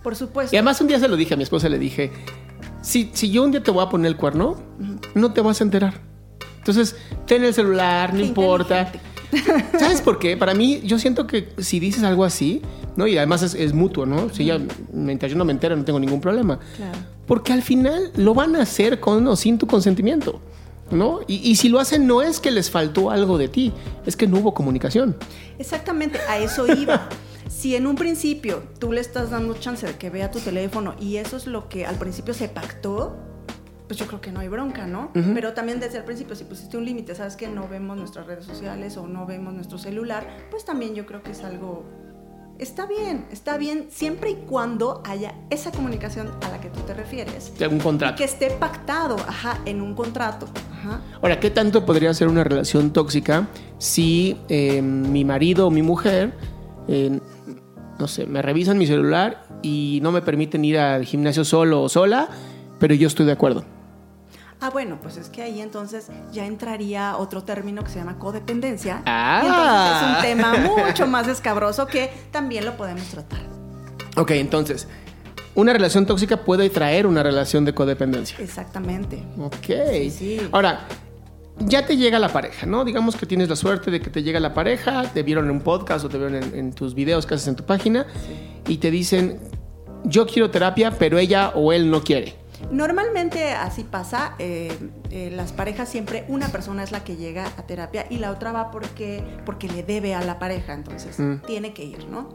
por 0.03 0.17
supuesto. 0.17 0.55
Y 0.55 0.59
además 0.59 0.81
un 0.81 0.89
día 0.89 0.99
se 0.99 1.09
lo 1.09 1.17
dije 1.17 1.35
a 1.35 1.37
mi 1.37 1.43
esposa, 1.43 1.69
le 1.69 1.79
dije, 1.79 2.11
si, 2.83 3.11
si 3.13 3.31
yo 3.31 3.43
un 3.45 3.51
día 3.53 3.63
te 3.63 3.71
voy 3.71 3.85
a 3.85 3.89
poner 3.89 4.07
el 4.09 4.17
cuerno, 4.17 4.57
no 5.15 5.33
te 5.33 5.41
vas 5.41 5.61
a 5.61 5.65
enterar. 5.65 6.01
Entonces, 6.59 6.97
ten 7.27 7.45
el 7.45 7.55
celular, 7.55 8.13
no 8.13 8.21
importa. 8.21 8.91
¿Sabes 9.79 10.01
por 10.01 10.19
qué? 10.19 10.37
Para 10.37 10.55
mí, 10.55 10.81
yo 10.85 10.99
siento 10.99 11.27
que 11.27 11.49
si 11.59 11.81
dices 11.81 12.03
algo 12.03 12.25
así, 12.25 12.63
¿no? 12.97 13.07
Y 13.07 13.17
además 13.17 13.43
es, 13.43 13.55
es 13.55 13.73
mutuo, 13.73 14.07
¿no? 14.07 14.29
Si 14.31 14.45
ella, 14.45 14.61
mientras 14.93 15.31
yo 15.31 15.39
no 15.39 15.45
me 15.45 15.53
entero, 15.53 15.77
no 15.77 15.85
tengo 15.85 16.01
ningún 16.01 16.21
problema. 16.21 16.59
Claro. 16.77 16.99
Porque 17.27 17.53
al 17.53 17.63
final 17.63 18.13
lo 18.17 18.35
van 18.35 18.57
a 18.57 18.63
hacer 18.63 19.01
con 19.01 19.27
o 19.27 19.37
sin 19.37 19.59
tu 19.59 19.67
consentimiento, 19.67 20.41
¿no? 20.91 21.21
Y, 21.27 21.37
y 21.37 21.57
si 21.57 21.69
lo 21.69 21.81
hacen, 21.81 22.07
no 22.07 22.23
es 22.23 22.41
que 22.41 22.51
les 22.51 22.71
faltó 22.71 23.11
algo 23.11 23.39
de 23.39 23.49
ti, 23.49 23.73
es 24.07 24.17
que 24.17 24.27
no 24.27 24.39
hubo 24.39 24.55
comunicación. 24.55 25.17
Exactamente, 25.59 26.19
a 26.29 26.39
eso 26.39 26.67
iba. 26.73 27.09
Si 27.49 27.75
en 27.77 27.87
un 27.87 27.97
principio 27.97 28.65
tú 28.79 28.93
le 28.93 29.01
estás 29.01 29.31
dando 29.31 29.55
chance 29.55 29.87
de 29.87 29.95
que 29.95 30.11
vea 30.11 30.31
tu 30.31 30.41
teléfono 30.41 30.95
y 31.01 31.17
eso 31.17 31.37
es 31.37 31.47
lo 31.47 31.69
que 31.69 31.87
al 31.87 31.97
principio 31.97 32.35
se 32.35 32.49
pactó, 32.49 33.17
pues 33.87 33.99
yo 33.99 34.07
creo 34.07 34.21
que 34.21 34.33
no 34.33 34.41
hay 34.41 34.49
bronca, 34.49 34.87
¿no? 34.87 35.11
Pero 35.13 35.53
también 35.53 35.81
desde 35.81 35.99
el 35.99 36.05
principio, 36.05 36.35
si 36.35 36.45
pusiste 36.45 36.77
un 36.77 36.85
límite, 36.85 37.15
sabes 37.15 37.37
que 37.37 37.49
no 37.49 37.69
vemos 37.69 37.97
nuestras 37.97 38.27
redes 38.27 38.45
sociales 38.45 38.97
o 38.97 39.07
no 39.07 39.27
vemos 39.27 39.55
nuestro 39.55 39.79
celular, 39.79 40.27
pues 40.51 40.65
también 40.65 40.95
yo 40.95 41.07
creo 41.07 41.23
que 41.23 41.33
es 41.33 41.45
algo... 41.45 41.85
Está 42.59 42.87
bien, 42.87 43.27
está 43.31 43.59
bien 43.59 43.89
siempre 43.91 44.31
y 44.31 44.35
cuando 44.35 45.03
haya 45.05 45.35
esa 45.51 45.71
comunicación 45.73 46.31
a 46.47 46.49
la 46.51 46.59
que 46.59 46.71
tú 46.71 46.81
te 46.81 46.95
refieres. 46.95 47.53
De 47.59 47.65
algún 47.65 47.81
Y 47.81 47.83
contrato. 47.83 48.17
que 48.17 48.25
esté 48.25 48.51
pactado, 48.51 49.17
ajá, 49.17 49.61
en 49.67 49.83
un 49.83 49.95
contrato. 49.95 50.49
Ajá. 50.73 51.03
Ahora, 51.21 51.39
¿qué 51.39 51.51
tanto 51.51 51.85
podría 51.85 52.15
ser 52.15 52.29
una 52.29 52.45
relación 52.45 52.95
tóxica 52.95 53.47
si 53.77 54.39
eh, 54.49 54.81
mi 54.81 55.25
marido 55.27 55.67
o 55.67 55.71
mi 55.71 55.83
mujer 55.83 56.33
eh, 56.89 57.21
no 57.99 58.09
sé, 58.09 58.27
me 58.27 58.43
revisan 58.43 58.79
mi 58.79 58.87
celular 58.87 59.47
y 59.63 60.01
no 60.03 60.13
me 60.13 60.23
permiten 60.23 60.65
ir 60.65 60.79
al 60.79 61.05
gimnasio 61.05 61.45
solo 61.45 61.83
o 61.83 61.89
sola, 61.89 62.29
pero 62.79 62.95
yo 62.95 63.07
estoy 63.07 63.27
de 63.27 63.33
acuerdo. 63.33 63.65
Ah, 64.61 64.71
bueno, 64.71 64.99
pues 65.03 65.19
es 65.19 65.29
que 65.29 65.43
ahí 65.43 65.61
entonces 65.61 66.07
ya 66.33 66.47
entraría 66.47 67.17
otro 67.19 67.45
término 67.45 67.85
que 67.85 67.91
se 67.91 67.99
llama 67.99 68.19
codependencia. 68.19 69.03
Ah. 69.05 69.41
Y 69.43 69.47
entonces 69.47 70.03
es 70.03 70.17
un 70.17 70.23
tema 70.23 70.87
mucho 70.87 71.07
más 71.07 71.29
escabroso 71.29 71.87
que 71.87 72.11
también 72.31 72.65
lo 72.65 72.77
podemos 72.77 73.05
tratar. 73.05 73.41
Ok, 74.17 74.31
entonces, 74.33 74.89
una 75.55 75.75
relación 75.75 76.07
tóxica 76.07 76.39
puede 76.39 76.71
traer 76.71 77.07
una 77.07 77.23
relación 77.23 77.67
de 77.67 77.75
codependencia. 77.75 78.39
Exactamente. 78.39 79.23
Ok. 79.39 79.67
Sí, 79.91 80.11
sí. 80.11 80.49
Ahora, 80.53 80.87
ya 81.59 81.87
te 81.87 81.99
llega 81.99 82.19
la 82.19 82.31
pareja, 82.31 82.65
¿no? 82.65 82.85
Digamos 82.85 83.15
que 83.17 83.27
tienes 83.27 83.51
la 83.51 83.57
suerte 83.57 83.91
de 83.91 84.01
que 84.01 84.09
te 84.09 84.23
llega 84.23 84.41
la 84.41 84.55
pareja, 84.55 85.03
te 85.13 85.23
vieron 85.23 85.47
en 85.47 85.51
un 85.51 85.61
podcast 85.61 86.05
o 86.07 86.09
te 86.09 86.17
vieron 86.17 86.37
en, 86.37 86.55
en 86.55 86.73
tus 86.73 86.95
videos 86.95 87.27
que 87.27 87.35
haces 87.35 87.49
en 87.49 87.57
tu 87.57 87.65
página 87.65 88.07
y 88.67 88.79
te 88.79 88.91
dicen, 88.91 89.39
yo 90.05 90.27
quiero 90.27 90.51
terapia, 90.51 90.93
pero 90.99 91.19
ella 91.19 91.53
o 91.55 91.73
él 91.73 91.91
no 91.91 92.03
quiere. 92.03 92.46
Normalmente 92.71 93.53
así 93.53 93.85
pasa, 93.85 94.35
eh, 94.39 94.77
eh, 95.11 95.31
las 95.35 95.53
parejas 95.53 95.89
siempre 95.89 96.25
una 96.29 96.49
persona 96.49 96.83
es 96.83 96.93
la 96.93 97.05
que 97.05 97.17
llega 97.17 97.47
a 97.47 97.63
terapia 97.63 98.07
y 98.11 98.19
la 98.19 98.31
otra 98.31 98.53
va 98.53 98.71
porque, 98.71 99.23
porque 99.45 99.69
le 99.69 99.83
debe 99.83 100.15
a 100.15 100.23
la 100.25 100.39
pareja, 100.39 100.73
entonces 100.75 101.19
Mm. 101.19 101.43
tiene 101.47 101.73
que 101.75 101.85
ir, 101.85 102.07
¿no? 102.09 102.29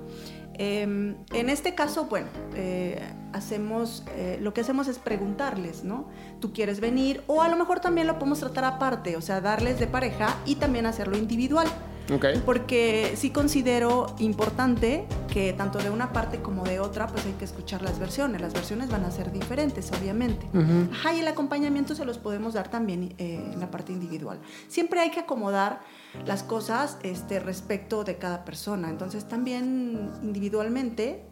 Eh, 0.56 0.82
en 0.84 1.50
este 1.50 1.74
caso, 1.76 2.06
bueno, 2.06 2.28
eh, 2.56 3.02
hacemos, 3.34 4.04
lo 4.40 4.54
que 4.54 4.62
hacemos 4.62 4.88
es 4.88 5.00
preguntarles, 5.00 5.84
¿no? 5.84 6.08
¿Tú 6.40 6.54
quieres 6.54 6.80
venir? 6.80 7.24
O 7.28 7.42
a 7.42 7.48
lo 7.48 7.56
mejor 7.56 7.80
también 7.80 8.06
lo 8.06 8.20
podemos 8.20 8.40
tratar 8.40 8.66
aparte, 8.66 9.16
o 9.16 9.22
sea, 9.22 9.42
darles 9.42 9.80
de 9.80 9.88
pareja 9.88 10.36
y 10.46 10.56
también 10.56 10.86
hacerlo 10.86 11.18
individual. 11.18 11.68
Ok. 12.14 12.26
Porque 12.46 13.14
sí 13.16 13.30
considero 13.30 14.16
importante 14.20 15.06
que 15.32 15.54
tanto 15.54 15.80
de 15.80 15.90
una 15.90 16.12
parte 16.14 16.42
como 16.42 16.64
de 16.64 16.80
otra, 16.80 17.08
pues 17.08 17.26
hay 17.26 17.34
que 17.34 17.46
escuchar 17.46 17.82
las 17.82 18.00
versiones. 18.00 18.42
Las 18.42 18.54
versiones 18.54 18.90
van 18.90 19.06
a 19.06 19.12
ser 19.12 19.32
diferentes, 19.32 19.92
obviamente. 19.92 20.46
Ujú. 20.54 20.92
Ajá, 20.92 21.14
y 21.14 21.20
el 21.20 21.28
acompañamiento 21.28 21.96
se 21.96 22.06
los 22.06 22.18
podemos 22.18 22.54
dar 22.54 22.70
también 22.70 23.14
eh, 23.18 23.52
en 23.54 23.60
la 23.60 23.72
parte 23.72 23.92
individual. 23.94 24.40
Siempre 24.68 25.00
hay 25.00 25.12
que 25.12 25.22
acomodar 25.22 25.82
las 26.26 26.44
cosas 26.44 26.98
este, 27.04 27.40
respecto 27.40 28.04
de 28.04 28.18
cada 28.18 28.44
persona. 28.46 28.90
Entonces 28.90 29.28
también 29.28 30.12
individualmente 30.22 31.26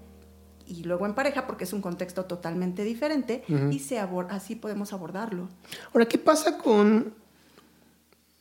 y 0.69 0.83
luego 0.83 1.07
en 1.07 1.15
pareja, 1.15 1.47
porque 1.47 1.63
es 1.63 1.73
un 1.73 1.81
contexto 1.81 2.25
totalmente 2.25 2.83
diferente, 2.83 3.43
y 3.71 3.79
se 3.79 3.97
así 3.97 4.55
podemos 4.55 4.93
abordarlo. 4.93 5.49
Ahora, 5.91 6.05
¿qué 6.05 6.19
pasa 6.19 6.59
con... 6.59 7.15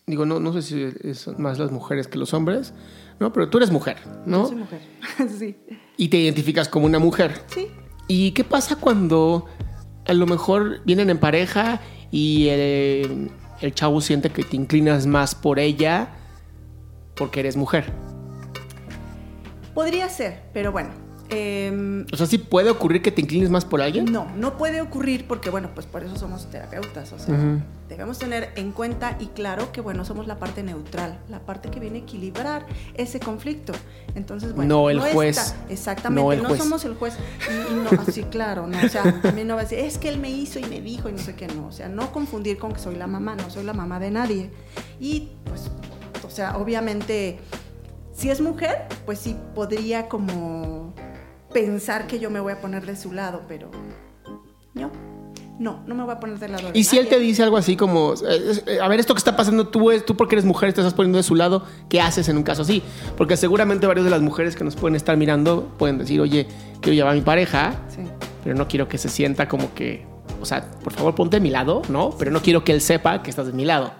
Digo, 0.08 0.24
no, 0.24 0.40
no 0.40 0.54
sé 0.54 0.62
si 0.62 0.82
es 1.06 1.28
más 1.38 1.58
las 1.58 1.70
mujeres 1.70 2.08
que 2.08 2.18
los 2.18 2.32
hombres, 2.32 2.72
¿no? 3.20 3.30
Pero 3.30 3.50
tú 3.50 3.58
eres 3.58 3.70
mujer, 3.70 3.98
¿no? 4.24 4.44
Yo 4.44 4.48
soy 4.48 4.56
mujer. 4.56 4.80
sí. 5.38 5.56
Y 5.98 6.08
te 6.08 6.16
identificas 6.16 6.68
como 6.68 6.86
una 6.86 6.98
mujer. 6.98 7.42
Sí. 7.48 7.68
¿Y 8.08 8.30
qué 8.32 8.42
pasa 8.42 8.76
cuando 8.76 9.44
a 10.06 10.14
lo 10.14 10.26
mejor 10.26 10.82
vienen 10.86 11.10
en 11.10 11.18
pareja 11.18 11.82
y 12.10 12.48
el, 12.48 13.30
el 13.60 13.74
chavo 13.74 14.00
siente 14.00 14.30
que 14.30 14.44
te 14.44 14.56
inclinas 14.56 15.06
más 15.06 15.34
por 15.34 15.58
ella 15.58 16.08
porque 17.14 17.40
eres 17.40 17.56
mujer? 17.56 17.92
Podría 19.74 20.08
ser, 20.08 20.42
pero 20.54 20.72
bueno. 20.72 21.07
Em, 21.30 22.06
O 22.12 22.16
sea, 22.16 22.26
¿sí 22.26 22.38
puede 22.38 22.70
ocurrir 22.70 23.02
que 23.02 23.10
te 23.10 23.20
inclines 23.20 23.50
más 23.50 23.64
por 23.64 23.80
alguien? 23.82 24.06
No, 24.06 24.26
no 24.36 24.56
puede 24.56 24.80
ocurrir 24.80 25.26
porque, 25.26 25.50
bueno, 25.50 25.70
pues 25.74 25.86
por 25.86 26.02
eso 26.02 26.16
somos 26.16 26.50
terapeutas. 26.50 27.12
O 27.12 27.18
sea, 27.18 27.36
debemos 27.88 28.18
tener 28.18 28.50
en 28.56 28.72
cuenta 28.72 29.16
y 29.20 29.26
claro 29.26 29.72
que, 29.72 29.80
bueno, 29.80 30.04
somos 30.04 30.26
la 30.26 30.38
parte 30.38 30.62
neutral, 30.62 31.18
la 31.28 31.40
parte 31.40 31.70
que 31.70 31.80
viene 31.80 31.98
a 31.98 32.02
equilibrar 32.02 32.66
ese 32.94 33.20
conflicto. 33.20 33.72
Entonces, 34.14 34.54
bueno, 34.54 34.74
No 34.82 34.90
el 34.90 35.00
juez. 35.00 35.38
está- 35.38 35.56
exactamente, 35.68 36.22
No 36.22 36.26
no, 36.28 36.32
el 36.32 36.46
juez. 36.46 36.58
somos 36.58 36.84
el 36.84 36.94
juez. 36.94 37.14
Y, 37.48 37.72
y 37.72 37.76
no, 37.76 37.90
así, 38.08 38.22
claro, 38.24 38.66
no. 38.66 38.78
O 38.84 38.88
sea, 38.88 39.20
también 39.22 39.48
no 39.48 39.54
va 39.54 39.60
a 39.60 39.64
decir, 39.64 39.78
es 39.78 39.98
que 39.98 40.08
él 40.08 40.18
me 40.18 40.30
hizo 40.30 40.58
y 40.58 40.64
me 40.64 40.80
dijo 40.80 41.08
y 41.08 41.12
no 41.12 41.18
sé 41.18 41.34
qué, 41.34 41.46
no. 41.48 41.66
O 41.66 41.72
sea, 41.72 41.88
no 41.88 42.12
confundir 42.12 42.58
con 42.58 42.72
que 42.72 42.78
soy 42.80 42.96
la 42.96 43.06
mamá, 43.06 43.36
no 43.36 43.50
soy 43.50 43.64
la 43.64 43.72
mamá 43.74 43.98
de 44.00 44.10
nadie. 44.10 44.50
Y, 45.00 45.28
pues, 45.44 45.70
o 46.26 46.30
sea, 46.30 46.56
obviamente, 46.58 47.38
si 48.12 48.30
es 48.30 48.40
mujer, 48.40 48.86
pues 49.06 49.18
sí 49.18 49.36
podría 49.54 50.08
como 50.08 50.92
pensar 51.52 52.06
que 52.06 52.18
yo 52.18 52.30
me 52.30 52.40
voy 52.40 52.52
a 52.52 52.60
poner 52.60 52.84
de 52.86 52.96
su 52.96 53.12
lado, 53.12 53.42
pero 53.48 53.70
no, 54.74 54.90
no, 55.58 55.82
no 55.86 55.94
me 55.94 56.04
voy 56.04 56.12
a 56.14 56.20
poner 56.20 56.38
del 56.38 56.52
lado 56.52 56.70
de 56.72 56.78
Y 56.78 56.84
si 56.84 56.98
él 56.98 57.04
nadie. 57.06 57.18
te 57.18 57.22
dice 57.22 57.42
algo 57.42 57.56
así 57.56 57.76
como, 57.76 58.14
eh, 58.14 58.62
eh, 58.66 58.78
a 58.80 58.88
ver, 58.88 59.00
esto 59.00 59.14
que 59.14 59.18
está 59.18 59.36
pasando, 59.36 59.68
tú, 59.68 59.90
es- 59.90 60.04
tú 60.04 60.16
porque 60.16 60.34
eres 60.36 60.44
mujer 60.44 60.72
te 60.72 60.80
estás 60.80 60.94
poniendo 60.94 61.16
de 61.18 61.22
su 61.24 61.34
lado, 61.34 61.64
¿qué 61.88 62.00
haces 62.00 62.28
en 62.28 62.36
un 62.36 62.42
caso 62.44 62.62
así? 62.62 62.82
Porque 63.16 63.36
seguramente 63.36 63.86
varias 63.86 64.04
de 64.04 64.10
las 64.10 64.20
mujeres 64.22 64.54
que 64.56 64.64
nos 64.64 64.76
pueden 64.76 64.94
estar 64.94 65.16
mirando 65.16 65.72
pueden 65.78 65.98
decir, 65.98 66.20
oye, 66.20 66.46
quiero 66.80 66.94
llevar 66.94 67.12
a 67.12 67.16
mi 67.16 67.22
pareja, 67.22 67.74
Sí. 67.88 68.02
pero 68.44 68.54
no 68.56 68.68
quiero 68.68 68.88
que 68.88 68.98
se 68.98 69.08
sienta 69.08 69.48
como 69.48 69.74
que, 69.74 70.06
o 70.40 70.44
sea, 70.46 70.70
por 70.84 70.92
favor 70.92 71.14
ponte 71.14 71.36
de 71.38 71.40
mi 71.40 71.50
lado, 71.50 71.82
¿no? 71.88 72.10
Pero 72.18 72.30
no 72.30 72.40
quiero 72.42 72.62
que 72.62 72.72
él 72.72 72.80
sepa 72.80 73.22
que 73.22 73.30
estás 73.30 73.46
de 73.46 73.52
mi 73.52 73.64
lado. 73.64 73.92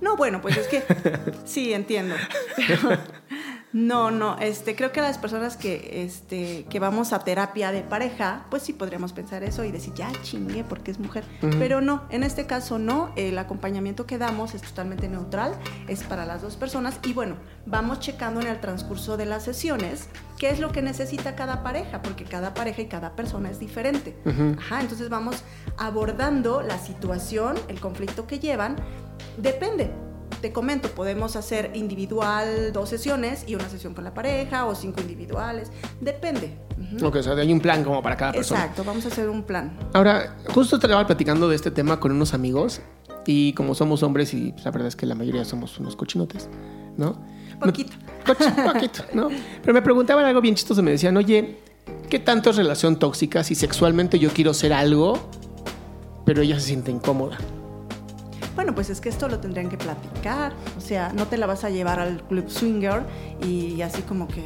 No, 0.00 0.16
bueno, 0.16 0.40
pues 0.40 0.56
es 0.56 0.68
que 0.68 0.82
sí, 1.44 1.72
entiendo. 1.74 2.14
Pero 2.56 2.78
no, 3.76 4.10
no, 4.10 4.38
este, 4.38 4.74
creo 4.74 4.90
que 4.90 5.02
las 5.02 5.18
personas 5.18 5.58
que, 5.58 6.02
este, 6.02 6.64
que 6.70 6.80
vamos 6.80 7.12
a 7.12 7.18
terapia 7.18 7.72
de 7.72 7.82
pareja, 7.82 8.46
pues 8.48 8.62
sí 8.62 8.72
podríamos 8.72 9.12
pensar 9.12 9.44
eso 9.44 9.64
y 9.64 9.70
decir, 9.70 9.92
ya 9.92 10.10
chingue 10.22 10.64
porque 10.64 10.90
es 10.90 10.98
mujer. 10.98 11.24
Pero 11.58 11.82
no, 11.82 12.04
en 12.08 12.22
este 12.22 12.46
caso 12.46 12.78
no, 12.78 13.12
el 13.16 13.36
acompañamiento 13.36 14.06
que 14.06 14.16
damos 14.16 14.54
es 14.54 14.62
totalmente 14.62 15.10
neutral, 15.10 15.52
es 15.88 16.04
para 16.04 16.24
las 16.24 16.40
dos 16.40 16.56
personas 16.56 16.98
y 17.04 17.12
bueno, 17.12 17.36
vamos 17.66 18.00
checando 18.00 18.40
en 18.40 18.46
el 18.46 18.62
transcurso 18.62 19.18
de 19.18 19.26
las 19.26 19.42
sesiones 19.42 20.08
qué 20.38 20.48
es 20.48 20.58
lo 20.58 20.72
que 20.72 20.80
necesita 20.80 21.36
cada 21.36 21.62
pareja, 21.62 22.00
porque 22.00 22.24
cada 22.24 22.54
pareja 22.54 22.80
y 22.80 22.86
cada 22.86 23.14
persona 23.14 23.50
es 23.50 23.58
diferente. 23.58 24.16
Ajá, 24.58 24.80
entonces 24.80 25.10
vamos 25.10 25.44
abordando 25.76 26.62
la 26.62 26.78
situación, 26.78 27.56
el 27.68 27.78
conflicto 27.78 28.26
que 28.26 28.38
llevan, 28.38 28.76
depende. 29.36 30.05
Te 30.40 30.52
comento, 30.52 30.88
podemos 30.90 31.34
hacer 31.34 31.70
individual 31.74 32.72
dos 32.72 32.88
sesiones 32.90 33.44
y 33.46 33.54
una 33.54 33.68
sesión 33.68 33.94
con 33.94 34.04
la 34.04 34.12
pareja 34.14 34.66
o 34.66 34.74
cinco 34.74 35.00
individuales, 35.00 35.70
depende. 36.00 36.56
Ujú. 36.94 37.06
Ok, 37.06 37.16
o 37.16 37.22
sea, 37.22 37.32
hay 37.34 37.52
un 37.52 37.60
plan 37.60 37.82
como 37.82 38.02
para 38.02 38.16
cada 38.16 38.32
persona. 38.32 38.60
Exacto, 38.60 38.84
vamos 38.84 39.04
a 39.06 39.08
hacer 39.08 39.28
un 39.30 39.42
plan. 39.42 39.76
Ahora, 39.94 40.36
justo 40.54 40.76
estaba 40.76 41.06
platicando 41.06 41.48
de 41.48 41.56
este 41.56 41.70
tema 41.70 41.98
con 41.98 42.12
unos 42.12 42.34
amigos 42.34 42.80
y 43.26 43.54
como 43.54 43.74
somos 43.74 44.02
hombres 44.02 44.34
y 44.34 44.52
pues, 44.52 44.64
la 44.64 44.70
verdad 44.70 44.88
es 44.88 44.96
que 44.96 45.06
la 45.06 45.14
mayoría 45.14 45.44
somos 45.44 45.78
unos 45.78 45.96
cochinotes, 45.96 46.48
¿no? 46.96 47.18
Poquito. 47.58 47.92
Me- 48.28 48.72
poquito, 48.72 49.04
¿no? 49.14 49.28
Pero 49.62 49.72
me 49.72 49.80
preguntaban 49.82 50.24
algo 50.26 50.40
bien 50.42 50.54
chistoso, 50.54 50.82
me 50.82 50.90
decían, 50.92 51.16
oye, 51.16 51.58
¿qué 52.10 52.18
tanto 52.18 52.50
es 52.50 52.56
relación 52.56 52.98
tóxica 52.98 53.42
si 53.42 53.54
sexualmente 53.54 54.18
yo 54.18 54.28
quiero 54.30 54.52
ser 54.52 54.74
algo, 54.74 55.18
pero 56.26 56.42
ella 56.42 56.60
se 56.60 56.66
siente 56.66 56.90
incómoda? 56.90 57.38
Bueno, 58.56 58.74
pues 58.74 58.88
es 58.88 59.02
que 59.02 59.10
esto 59.10 59.28
lo 59.28 59.38
tendrían 59.38 59.68
que 59.68 59.76
platicar. 59.76 60.54
O 60.76 60.80
sea, 60.80 61.12
no 61.12 61.26
te 61.26 61.36
la 61.36 61.46
vas 61.46 61.62
a 61.62 61.70
llevar 61.70 62.00
al 62.00 62.22
club 62.26 62.48
swinger 62.48 63.02
y 63.46 63.82
así 63.82 64.00
como 64.02 64.26
que, 64.26 64.42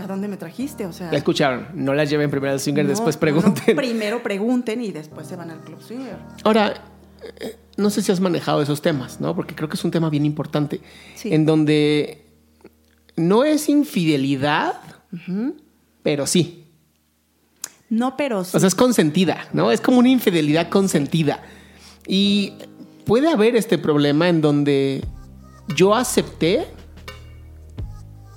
¿a 0.00 0.06
dónde 0.06 0.26
me 0.26 0.38
trajiste? 0.38 0.86
O 0.86 0.92
sea, 0.92 1.10
Ya 1.10 1.18
escucharon, 1.18 1.68
no 1.74 1.92
las 1.92 2.08
lleven 2.08 2.30
primero 2.30 2.52
al 2.54 2.60
swinger, 2.60 2.84
no, 2.84 2.90
después 2.90 3.16
no, 3.16 3.20
pregunten. 3.20 3.76
primero 3.76 4.22
pregunten 4.22 4.82
y 4.82 4.90
después 4.90 5.26
se 5.26 5.36
van 5.36 5.50
al 5.50 5.60
club 5.60 5.80
swinger. 5.82 6.16
Ahora, 6.44 6.72
eh, 7.40 7.58
no 7.76 7.90
sé 7.90 8.00
si 8.00 8.10
has 8.10 8.20
manejado 8.20 8.62
esos 8.62 8.80
temas, 8.80 9.20
¿no? 9.20 9.36
Porque 9.36 9.54
creo 9.54 9.68
que 9.68 9.76
es 9.76 9.84
un 9.84 9.90
tema 9.90 10.08
bien 10.08 10.24
importante. 10.24 10.80
Sí. 11.14 11.32
En 11.34 11.44
donde 11.44 12.26
no 13.16 13.44
es 13.44 13.68
infidelidad, 13.68 14.74
pero 16.02 16.26
sí. 16.26 16.64
No, 17.90 18.16
pero 18.16 18.44
sí. 18.44 18.56
O 18.56 18.60
sea, 18.60 18.66
es 18.66 18.74
consentida, 18.74 19.46
¿no? 19.52 19.70
Es 19.70 19.82
como 19.82 19.98
una 19.98 20.08
infidelidad 20.08 20.70
consentida. 20.70 21.42
Y 22.06 22.54
puede 23.04 23.30
haber 23.30 23.56
este 23.56 23.78
problema 23.78 24.28
en 24.28 24.40
donde 24.40 25.04
yo 25.76 25.94
acepté, 25.94 26.66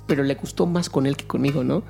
pero 0.06 0.22
le 0.22 0.34
gustó 0.34 0.66
más 0.66 0.88
con 0.88 1.06
él 1.06 1.16
que 1.16 1.26
conmigo, 1.26 1.64
¿no? 1.64 1.82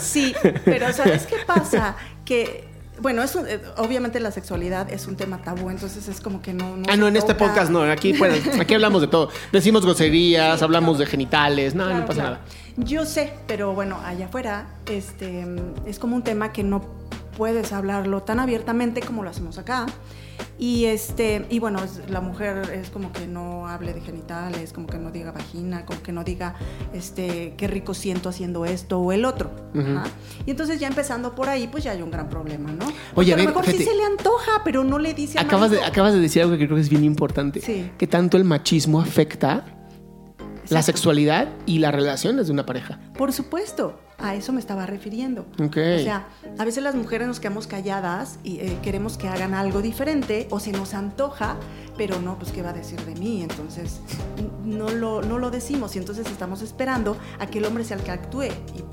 Sí, 0.00 0.34
pero 0.64 0.92
¿sabes 0.92 1.26
qué 1.26 1.36
pasa? 1.46 1.96
Que, 2.24 2.64
bueno, 3.00 3.22
es 3.22 3.34
un- 3.36 3.46
eh, 3.46 3.60
obviamente 3.76 4.18
la 4.20 4.30
sexualidad 4.32 4.92
es 4.92 5.06
un 5.06 5.16
tema 5.16 5.40
tabú, 5.42 5.70
entonces 5.70 6.08
es 6.08 6.20
como 6.20 6.42
que 6.42 6.52
no... 6.52 6.76
Ah, 6.88 6.92
se 6.92 6.96
no, 6.98 7.08
en 7.08 7.16
este 7.16 7.34
podcast 7.34 7.70
no. 7.70 7.82
Aquí, 7.82 8.12
bueno, 8.18 8.34
aquí 8.60 8.74
hablamos 8.74 9.00
de 9.00 9.06
todo. 9.08 9.30
Decimos 9.52 9.84
groserías, 9.84 10.58
Sí, 10.58 10.64
hablamos 10.64 10.98
de 10.98 11.06
genitales. 11.06 11.74
No, 11.74 11.84
Claro, 11.84 12.00
no 12.00 12.06
pasa 12.06 12.20
claro. 12.20 12.36
nada. 12.36 12.46
Yo 12.76 13.04
sé, 13.04 13.32
pero 13.46 13.72
bueno, 13.74 13.98
allá 14.04 14.26
afuera 14.26 14.66
este, 14.86 15.44
es 15.86 15.98
como 15.98 16.16
un 16.16 16.22
tema 16.22 16.52
que 16.52 16.62
no 16.64 16.82
puedes 17.36 17.72
hablarlo 17.72 18.22
tan 18.22 18.40
abiertamente 18.40 19.00
como 19.00 19.22
lo 19.22 19.30
hacemos 19.30 19.58
acá. 19.58 19.86
Y 20.58 20.84
este, 20.86 21.46
y 21.50 21.58
bueno, 21.58 21.82
es- 21.82 22.02
la 22.10 22.20
mujer 22.20 22.70
es 22.74 22.90
como 22.90 23.12
que 23.12 23.26
no 23.26 23.66
hable 23.66 23.94
de 23.94 24.00
genitales, 24.00 24.72
como 24.72 24.86
que 24.86 24.98
no 24.98 25.10
diga 25.10 25.32
vagina, 25.32 25.86
como 25.86 26.02
que 26.02 26.12
no 26.12 26.22
diga 26.24 26.54
este 26.92 27.54
qué 27.56 27.66
rico 27.66 27.94
siento 27.94 28.28
haciendo 28.28 28.64
esto 28.66 28.98
o 29.00 29.12
el 29.12 29.24
otro. 29.24 29.50
Ajá. 29.74 30.04
Y 30.46 30.50
entonces 30.50 30.78
ya 30.80 30.86
empezando 30.88 31.34
por 31.34 31.48
ahí, 31.48 31.66
pues 31.68 31.84
ya 31.84 31.92
hay 31.92 32.02
un 32.02 32.10
gran 32.10 32.28
problema, 32.28 32.70
¿no? 32.72 32.86
Porque 33.14 33.32
Oye, 33.32 33.32
a 33.32 33.36
a 33.36 33.38
lo 33.38 33.44
mejor 33.44 33.64
sí 33.66 33.78
se 33.78 33.94
le 33.94 34.04
antoja, 34.04 34.62
pero 34.64 34.84
no 34.84 34.98
le 34.98 35.14
dice 35.14 35.38
Acabas 35.38 35.70
de, 35.70 35.82
acabas 35.82 36.12
de 36.12 36.20
decir 36.20 36.42
algo 36.42 36.56
que 36.58 36.66
creo 36.66 36.76
que 36.76 36.82
es 36.82 36.90
bien 36.90 37.04
importante. 37.04 37.60
Sí. 37.60 37.90
Que 37.96 38.06
tanto 38.06 38.36
el 38.36 38.44
machismo 38.44 39.00
afecta 39.00 39.64
la 40.68 40.82
sexualidad 40.82 41.48
y 41.66 41.78
las 41.78 41.92
relaciones 41.94 42.46
de 42.46 42.52
una 42.52 42.64
pareja. 42.64 43.00
Por 43.18 43.32
supuesto, 43.32 44.00
a 44.22 44.34
eso 44.34 44.52
me 44.52 44.60
estaba 44.60 44.86
refiriendo. 44.86 45.46
Ok. 45.62 45.76
O 45.76 46.02
sea, 46.02 46.28
a 46.58 46.64
veces 46.64 46.82
las 46.82 46.94
mujeres 46.94 47.26
nos 47.26 47.40
quedamos 47.40 47.66
calladas 47.66 48.38
y 48.44 48.58
eh, 48.58 48.78
queremos 48.82 49.16
que 49.16 49.28
hagan 49.28 49.54
algo 49.54 49.82
diferente 49.82 50.46
o 50.50 50.60
se 50.60 50.72
nos 50.72 50.94
antoja, 50.94 51.56
pero 51.96 52.20
no, 52.20 52.38
pues 52.38 52.52
qué 52.52 52.62
va 52.62 52.70
a 52.70 52.72
decir 52.74 53.00
de 53.04 53.14
mí. 53.14 53.42
Entonces, 53.42 54.00
no 54.64 54.90
lo, 54.90 55.22
no 55.22 55.38
lo 55.38 55.50
decimos 55.50 55.96
y 55.96 55.98
entonces 55.98 56.26
estamos 56.26 56.62
esperando 56.62 57.16
a 57.38 57.46
que 57.46 57.58
el 57.58 57.64
hombre 57.64 57.84
sea 57.84 57.96
el 57.96 58.02
que 58.02 58.10
actúe. 58.10 58.44
Y, 58.44 58.84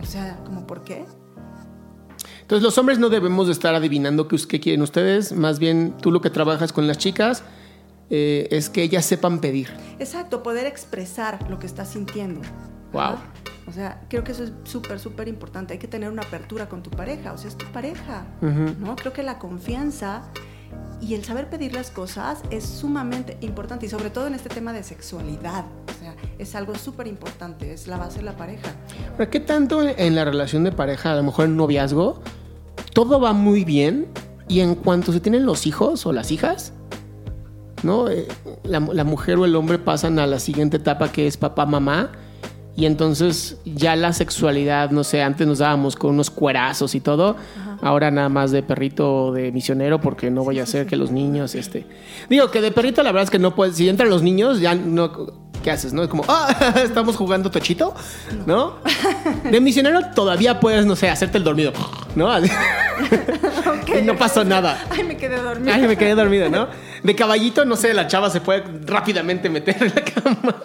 o 0.00 0.04
sea, 0.04 0.38
¿como 0.44 0.66
por 0.66 0.84
qué? 0.84 1.04
Entonces 2.42 2.62
los 2.62 2.78
hombres 2.78 2.98
no 2.98 3.08
debemos 3.08 3.48
de 3.48 3.52
estar 3.52 3.74
adivinando 3.74 4.28
qué, 4.28 4.36
qué 4.48 4.60
quieren 4.60 4.82
ustedes, 4.82 5.32
más 5.32 5.58
bien 5.58 5.96
tú 6.00 6.12
lo 6.12 6.20
que 6.20 6.30
trabajas 6.30 6.72
con 6.72 6.86
las 6.86 6.96
chicas 6.96 7.42
eh, 8.08 8.46
es 8.52 8.70
que 8.70 8.82
ellas 8.82 9.04
sepan 9.04 9.40
pedir. 9.40 9.68
Exacto, 9.98 10.42
poder 10.42 10.66
expresar 10.66 11.50
lo 11.50 11.58
que 11.58 11.66
estás 11.66 11.88
sintiendo. 11.88 12.40
Wow. 12.92 13.16
O 13.68 13.72
sea, 13.72 14.00
creo 14.08 14.22
que 14.22 14.32
eso 14.32 14.44
es 14.44 14.52
súper, 14.64 15.00
súper 15.00 15.28
importante. 15.28 15.72
Hay 15.72 15.78
que 15.78 15.88
tener 15.88 16.10
una 16.10 16.22
apertura 16.22 16.68
con 16.68 16.82
tu 16.82 16.90
pareja, 16.90 17.32
o 17.32 17.38
sea, 17.38 17.48
es 17.48 17.56
tu 17.56 17.66
pareja. 17.66 18.24
¿no? 18.40 18.94
Creo 18.96 19.12
que 19.12 19.22
la 19.22 19.38
confianza 19.38 20.22
y 21.00 21.14
el 21.14 21.24
saber 21.24 21.50
pedir 21.50 21.74
las 21.74 21.90
cosas 21.90 22.40
es 22.50 22.64
sumamente 22.64 23.36
importante 23.40 23.86
y 23.86 23.88
sobre 23.88 24.10
todo 24.10 24.28
en 24.28 24.34
este 24.34 24.48
tema 24.48 24.72
de 24.72 24.82
sexualidad. 24.82 25.64
O 25.88 26.00
sea, 26.00 26.14
es 26.38 26.54
algo 26.54 26.74
súper 26.76 27.06
importante, 27.06 27.72
es 27.72 27.86
la 27.86 27.98
base 27.98 28.18
de 28.18 28.24
la 28.24 28.36
pareja. 28.36 28.70
Ahora, 29.12 29.30
¿qué 29.30 29.40
tanto 29.40 29.82
en 29.82 30.14
la 30.14 30.24
relación 30.24 30.64
de 30.64 30.72
pareja, 30.72 31.12
a 31.12 31.16
lo 31.16 31.24
mejor 31.24 31.46
en 31.46 31.56
noviazgo, 31.56 32.22
todo 32.92 33.20
va 33.20 33.32
muy 33.32 33.64
bien 33.64 34.06
y 34.48 34.60
en 34.60 34.74
cuanto 34.76 35.12
se 35.12 35.20
tienen 35.20 35.44
los 35.44 35.66
hijos 35.66 36.06
o 36.06 36.12
las 36.12 36.30
hijas, 36.30 36.72
¿no? 37.82 38.08
Eh, 38.08 38.28
La, 38.62 38.80
la 38.80 39.04
mujer 39.04 39.38
o 39.38 39.44
el 39.44 39.54
hombre 39.56 39.78
pasan 39.78 40.18
a 40.18 40.26
la 40.26 40.38
siguiente 40.38 40.76
etapa 40.78 41.10
que 41.10 41.26
es 41.26 41.36
papá, 41.36 41.66
mamá. 41.66 42.12
Y 42.76 42.84
entonces 42.84 43.56
ya 43.64 43.96
la 43.96 44.12
sexualidad, 44.12 44.90
no 44.90 45.02
sé, 45.02 45.22
antes 45.22 45.46
nos 45.46 45.58
dábamos 45.58 45.96
con 45.96 46.10
unos 46.10 46.28
cuerazos 46.28 46.94
y 46.94 47.00
todo, 47.00 47.36
ahora 47.80 48.10
nada 48.10 48.28
más 48.28 48.50
de 48.50 48.62
perrito 48.62 49.32
de 49.32 49.50
misionero 49.50 49.98
porque 49.98 50.30
no 50.30 50.44
voy 50.44 50.60
a 50.60 50.64
hacer 50.64 50.86
que 50.86 50.96
los 50.96 51.10
niños, 51.10 51.54
este... 51.54 51.86
Digo 52.28 52.50
que 52.50 52.60
de 52.60 52.72
perrito 52.72 53.02
la 53.02 53.12
verdad 53.12 53.24
es 53.24 53.30
que 53.30 53.38
no 53.38 53.54
puedes, 53.54 53.76
si 53.76 53.88
entran 53.88 54.10
los 54.10 54.22
niños 54.22 54.60
ya 54.60 54.74
no... 54.74 55.46
¿Qué 55.64 55.70
haces? 55.70 55.94
¿No? 55.94 56.02
Es 56.02 56.08
como, 56.08 56.22
ah, 56.28 56.74
estamos 56.84 57.16
jugando 57.16 57.50
tochito, 57.50 57.94
¿no? 58.44 58.74
De 59.50 59.60
misionero 59.60 60.00
todavía 60.14 60.60
puedes, 60.60 60.84
no 60.86 60.94
sé, 60.94 61.08
hacerte 61.08 61.38
el 61.38 61.44
dormido, 61.44 61.72
¿no? 62.14 62.30
Así. 62.30 62.50
y 63.98 64.02
no 64.02 64.16
pasó 64.16 64.44
nada. 64.44 64.84
Ay, 64.90 65.02
me 65.02 65.16
quedé 65.16 65.40
dormida. 65.40 65.74
Ay, 65.74 65.88
me 65.88 65.96
quedé 65.96 66.14
dormido, 66.14 66.50
¿no? 66.50 66.68
De 67.06 67.14
caballito, 67.14 67.64
no 67.64 67.76
sé, 67.76 67.94
la 67.94 68.08
chava 68.08 68.30
se 68.30 68.40
puede 68.40 68.64
rápidamente 68.84 69.48
meter 69.48 69.76
en 69.80 69.94
la 69.94 70.02
cama. 70.02 70.62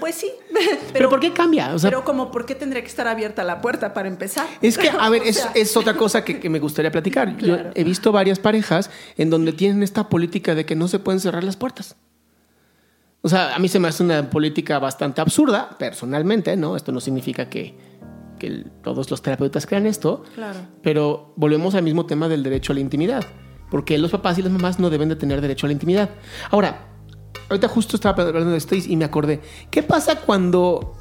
Pues 0.00 0.16
sí. 0.16 0.28
Pero, 0.92 1.08
¿por 1.08 1.20
qué 1.20 1.32
cambia? 1.32 1.72
O 1.72 1.78
sea, 1.78 1.88
pero 1.88 2.02
como, 2.02 2.32
¿por 2.32 2.46
qué 2.46 2.56
tendría 2.56 2.82
que 2.82 2.88
estar 2.88 3.06
abierta 3.06 3.44
la 3.44 3.60
puerta 3.60 3.94
para 3.94 4.08
empezar? 4.08 4.48
es 4.60 4.76
que, 4.76 4.88
a 4.90 5.08
ver, 5.08 5.22
es, 5.24 5.36
sea, 5.36 5.52
es 5.54 5.76
otra 5.76 5.94
cosa 5.94 6.24
que, 6.24 6.40
que 6.40 6.50
me 6.50 6.58
gustaría 6.58 6.90
platicar. 6.90 7.36
Claro. 7.36 7.64
Yo 7.66 7.70
he 7.76 7.84
visto 7.84 8.10
varias 8.10 8.40
parejas 8.40 8.90
en 9.16 9.30
donde 9.30 9.52
tienen 9.52 9.84
esta 9.84 10.08
política 10.08 10.56
de 10.56 10.66
que 10.66 10.74
no 10.74 10.88
se 10.88 10.98
pueden 10.98 11.20
cerrar 11.20 11.44
las 11.44 11.56
puertas. 11.56 11.94
O 13.20 13.28
sea, 13.28 13.54
a 13.54 13.58
mí 13.60 13.68
se 13.68 13.78
me 13.78 13.86
hace 13.86 14.02
una 14.02 14.28
política 14.28 14.80
bastante 14.80 15.20
absurda, 15.20 15.76
personalmente, 15.78 16.56
¿no? 16.56 16.74
Esto 16.74 16.90
no 16.90 17.00
significa 17.00 17.48
que, 17.48 17.76
que 18.40 18.64
todos 18.82 19.12
los 19.12 19.22
terapeutas 19.22 19.64
crean 19.64 19.86
esto. 19.86 20.24
Claro. 20.34 20.58
Pero 20.82 21.34
volvemos 21.36 21.76
al 21.76 21.84
mismo 21.84 22.04
tema 22.04 22.28
del 22.28 22.42
derecho 22.42 22.72
a 22.72 22.74
la 22.74 22.80
intimidad. 22.80 23.24
Porque 23.70 23.98
los 23.98 24.10
papás 24.10 24.38
y 24.38 24.42
las 24.42 24.52
mamás 24.52 24.78
no 24.78 24.90
deben 24.90 25.08
de 25.08 25.16
tener 25.16 25.40
derecho 25.40 25.66
a 25.66 25.68
la 25.68 25.74
intimidad. 25.74 26.10
Ahora, 26.50 26.86
ahorita 27.48 27.68
justo 27.68 27.96
estaba 27.96 28.22
hablando 28.22 28.50
de 28.50 28.58
esto 28.58 28.74
y 28.74 28.96
me 28.96 29.04
acordé. 29.04 29.40
¿Qué 29.70 29.82
pasa 29.82 30.16
cuando 30.20 30.96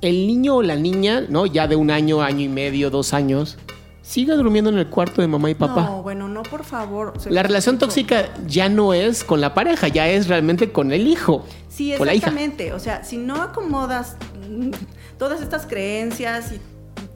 el 0.00 0.26
niño 0.26 0.56
o 0.56 0.62
la 0.62 0.76
niña, 0.76 1.24
¿no? 1.28 1.46
Ya 1.46 1.66
de 1.66 1.76
un 1.76 1.90
año, 1.90 2.22
año 2.22 2.40
y 2.40 2.48
medio, 2.48 2.90
dos 2.90 3.14
años, 3.14 3.56
sigue 4.02 4.34
durmiendo 4.34 4.70
en 4.70 4.78
el 4.78 4.88
cuarto 4.88 5.22
de 5.22 5.28
mamá 5.28 5.50
y 5.50 5.54
papá? 5.54 5.82
No, 5.82 6.02
bueno, 6.02 6.28
no, 6.28 6.42
por 6.42 6.64
favor. 6.64 7.14
La 7.30 7.42
relación 7.42 7.78
tóxica 7.78 8.28
ya 8.46 8.68
no 8.68 8.92
es 8.92 9.24
con 9.24 9.40
la 9.40 9.54
pareja, 9.54 9.88
ya 9.88 10.08
es 10.08 10.28
realmente 10.28 10.72
con 10.72 10.92
el 10.92 11.08
hijo. 11.08 11.44
Sí, 11.68 11.94
o 11.94 12.04
la 12.04 12.14
hija. 12.14 12.28
exactamente. 12.28 12.72
O 12.72 12.78
sea, 12.78 13.02
si 13.02 13.16
no 13.16 13.42
acomodas 13.42 14.16
mm, 14.48 14.70
todas 15.18 15.40
estas 15.40 15.66
creencias 15.66 16.52
y 16.52 16.60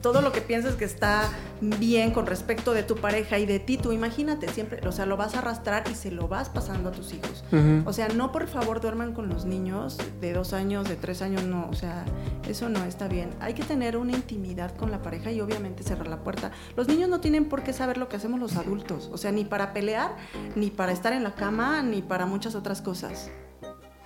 todo 0.01 0.21
lo 0.21 0.31
que 0.31 0.41
piensas 0.41 0.75
que 0.75 0.85
está 0.85 1.29
bien 1.61 2.11
con 2.11 2.25
respecto 2.25 2.73
de 2.73 2.83
tu 2.83 2.95
pareja 2.95 3.37
y 3.37 3.45
de 3.45 3.59
ti, 3.59 3.77
tú 3.77 3.91
imagínate 3.91 4.47
siempre, 4.49 4.85
o 4.87 4.91
sea, 4.91 5.05
lo 5.05 5.17
vas 5.17 5.35
a 5.35 5.39
arrastrar 5.39 5.83
y 5.91 5.95
se 5.95 6.11
lo 6.11 6.27
vas 6.27 6.49
pasando 6.49 6.89
a 6.89 6.91
tus 6.91 7.13
hijos. 7.13 7.43
O 7.85 7.93
sea, 7.93 8.07
no 8.09 8.31
por 8.31 8.47
favor 8.47 8.79
duerman 8.81 9.13
con 9.13 9.29
los 9.29 9.45
niños 9.45 9.97
de 10.21 10.33
dos 10.33 10.53
años, 10.53 10.87
de 10.87 10.95
tres 10.95 11.21
años, 11.21 11.43
no, 11.43 11.67
o 11.69 11.73
sea, 11.73 12.05
eso 12.47 12.69
no 12.69 12.83
está 12.85 13.07
bien. 13.07 13.29
Hay 13.39 13.53
que 13.53 13.63
tener 13.63 13.97
una 13.97 14.13
intimidad 14.13 14.75
con 14.75 14.91
la 14.91 15.01
pareja 15.01 15.31
y 15.31 15.41
obviamente 15.41 15.83
cerrar 15.83 16.07
la 16.07 16.23
puerta. 16.23 16.51
Los 16.77 16.87
niños 16.87 17.09
no 17.09 17.19
tienen 17.19 17.45
por 17.45 17.63
qué 17.63 17.73
saber 17.73 17.97
lo 17.97 18.07
que 18.07 18.15
hacemos 18.15 18.39
los 18.39 18.55
adultos, 18.55 19.09
o 19.11 19.17
sea, 19.17 19.31
ni 19.31 19.45
para 19.45 19.73
pelear, 19.73 20.15
ni 20.55 20.69
para 20.69 20.91
estar 20.91 21.13
en 21.13 21.23
la 21.23 21.35
cama, 21.35 21.81
ni 21.81 22.01
para 22.01 22.25
muchas 22.25 22.55
otras 22.55 22.81
cosas. 22.81 23.29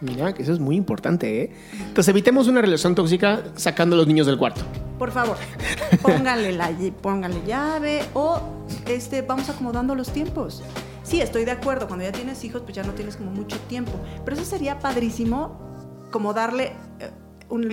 Mira, 0.02 0.34
que 0.34 0.44
eso 0.44 0.52
es 0.52 0.60
muy 0.60 0.76
importante, 0.76 1.44
¿eh? 1.44 1.52
Entonces 1.80 2.10
evitemos 2.10 2.48
una 2.48 2.62
relación 2.62 2.94
tóxica 2.94 3.44
sacando 3.56 3.96
a 3.96 4.00
los 4.00 4.08
niños 4.08 4.28
del 4.28 4.38
cuarto. 4.38 4.62
Por 5.04 5.12
favor, 5.12 5.36
pónganle, 6.02 6.54
la, 6.54 6.72
pónganle 7.02 7.42
llave 7.46 8.06
o 8.14 8.40
este, 8.86 9.22
vamos 9.22 9.50
acomodando 9.50 9.96
los 9.96 10.14
tiempos. 10.14 10.64
Sí, 11.04 11.20
estoy 11.20 11.44
de 11.44 11.52
acuerdo, 11.52 11.88
cuando 11.88 12.06
ya 12.06 12.14
tienes 12.14 12.42
hijos 12.46 12.62
pues 12.62 12.74
ya 12.74 12.84
no 12.84 12.94
tienes 12.94 13.18
como 13.18 13.30
mucho 13.32 13.60
tiempo, 13.68 13.92
pero 14.24 14.38
eso 14.38 14.46
sería 14.46 14.80
padrísimo 14.80 15.60
como 16.10 16.34
darle 16.34 16.72
eh, 17.02 17.12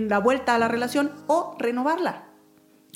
la 0.09 0.19
vuelta 0.19 0.57
a 0.57 0.59
la 0.59 0.67
relación 0.67 1.13
o 1.29 1.55
renovarla. 1.57 2.25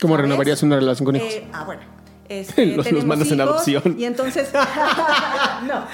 ¿Cómo 0.00 0.14
¿Sabes? 0.14 0.28
renovarías 0.28 0.60
una 0.64 0.80
relación 0.80 1.06
con 1.06 1.14
hijos? 1.14 1.32
Eh, 1.32 1.46
ah, 1.52 1.62
bueno. 1.62 1.82
este, 2.28 2.66
Los- 2.76 2.90
los 2.90 3.04
mandas 3.04 3.30
en 3.30 3.40
adopción. 3.40 3.94
Y 3.96 4.04
entonces, 4.04 4.50
no. 5.68 5.84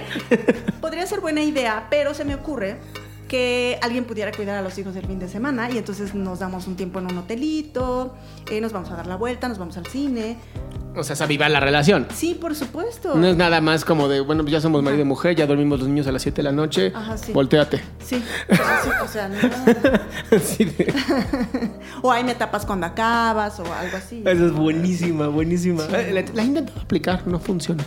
Podría 0.80 1.06
ser 1.06 1.20
buena 1.20 1.42
idea, 1.42 1.88
pero 1.90 2.14
se 2.14 2.24
me 2.24 2.36
ocurre 2.36 2.78
que 3.32 3.78
alguien 3.80 4.04
pudiera 4.04 4.30
cuidar 4.30 4.58
a 4.58 4.60
los 4.60 4.76
hijos 4.76 4.94
el 4.94 5.06
fin 5.06 5.18
de 5.18 5.26
semana 5.26 5.70
y 5.70 5.78
entonces 5.78 6.14
nos 6.14 6.40
damos 6.40 6.66
un 6.66 6.76
tiempo 6.76 6.98
en 6.98 7.06
un 7.06 7.16
hotelito, 7.16 8.14
eh, 8.50 8.60
nos 8.60 8.74
vamos 8.74 8.90
a 8.90 8.94
dar 8.96 9.06
la 9.06 9.16
vuelta, 9.16 9.48
nos 9.48 9.56
vamos 9.56 9.78
al 9.78 9.86
cine. 9.86 10.36
O 10.94 11.02
sea, 11.02 11.14
es 11.14 11.22
avivar 11.22 11.50
la 11.50 11.58
relación. 11.58 12.06
Sí, 12.14 12.34
por 12.38 12.54
supuesto. 12.54 13.14
No 13.14 13.26
es 13.26 13.34
nada 13.38 13.62
más 13.62 13.86
como 13.86 14.06
de, 14.08 14.20
bueno, 14.20 14.42
pues 14.42 14.52
ya 14.52 14.60
somos 14.60 14.82
marido 14.82 15.00
y 15.00 15.06
mujer, 15.06 15.34
ya 15.34 15.46
dormimos 15.46 15.78
los 15.78 15.88
niños 15.88 16.06
a 16.08 16.12
las 16.12 16.20
7 16.20 16.36
de 16.36 16.42
la 16.42 16.52
noche, 16.52 16.92
Ajá, 16.94 17.16
sí. 17.16 17.32
volteate. 17.32 17.80
Sí, 18.04 18.22
o 18.50 18.54
sea, 18.54 18.80
sí, 18.84 18.90
o 19.02 19.08
sea, 19.08 19.28
no. 19.28 19.36
Así 20.36 20.64
de- 20.66 20.92
O 22.02 22.12
ahí 22.12 22.24
me 22.24 22.34
tapas 22.34 22.66
cuando 22.66 22.84
acabas 22.84 23.58
o 23.60 23.64
algo 23.72 23.96
así. 23.96 24.20
Esa 24.26 24.44
es 24.44 24.52
buenísima, 24.52 25.28
buenísima. 25.28 25.84
La, 25.86 26.02
la 26.02 26.42
he 26.42 26.44
intentado 26.44 26.78
aplicar, 26.82 27.26
no 27.26 27.38
funciona. 27.38 27.82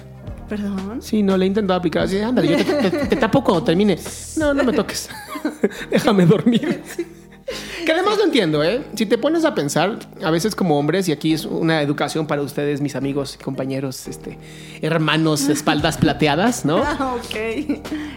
Perdón. 0.49 1.01
Sí, 1.01 1.23
no, 1.23 1.38
la 1.38 1.43
he 1.45 1.47
intentado 1.47 1.79
aplicar. 1.79 2.03
Así, 2.03 2.19
ándale, 2.19 2.49
yo 2.49 2.58
te, 2.58 2.89
te- 2.91 3.05
te 3.08 3.15
tapo 3.15 3.43
cuando 3.43 3.63
termine. 3.63 3.97
No, 4.38 4.53
no 4.53 4.63
me 4.63 4.73
toques. 4.73 5.10
Déjame 5.91 6.25
dormir. 6.25 6.81
Que 7.86 7.91
además 7.91 8.17
lo 8.17 8.23
entiendo, 8.23 8.63
¿eh? 8.63 8.84
Si 8.95 9.05
te 9.05 9.19
pones 9.19 9.45
a 9.45 9.53
pensar, 9.53 9.99
a 10.23 10.31
veces 10.31 10.55
como 10.55 10.79
hombres, 10.79 11.08
y 11.08 11.12
aquí 11.12 11.31
es 11.34 11.45
una 11.45 11.84
educación 11.84 12.25
para 12.25 12.41
ustedes, 12.41 12.81
mis 12.81 12.95
amigos, 12.95 13.38
compañeros, 13.43 14.08
este, 14.08 14.39
hermanos, 14.81 15.47
espaldas 15.49 15.97
plateadas, 15.97 16.65
¿no? 16.65 16.77
Ah, 16.84 17.15
ok. 17.15 17.36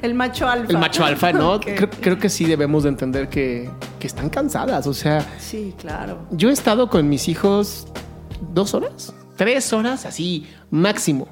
El 0.00 0.14
macho 0.14 0.48
alfa. 0.48 0.70
El 0.72 0.78
macho 0.78 1.04
alfa, 1.04 1.32
¿no? 1.34 1.60
Creo, 1.60 1.90
creo 1.90 2.18
que 2.18 2.30
sí 2.30 2.46
debemos 2.46 2.84
de 2.84 2.88
entender 2.88 3.28
que, 3.28 3.68
que 3.98 4.06
están 4.06 4.30
cansadas. 4.30 4.86
O 4.86 4.94
sea, 4.94 5.26
Sí, 5.38 5.74
claro. 5.78 6.26
yo 6.30 6.48
he 6.48 6.52
estado 6.52 6.88
con 6.88 7.06
mis 7.10 7.28
hijos 7.28 7.86
dos 8.54 8.72
horas, 8.72 9.12
tres 9.36 9.74
horas, 9.74 10.06
así, 10.06 10.46
máximo. 10.70 11.28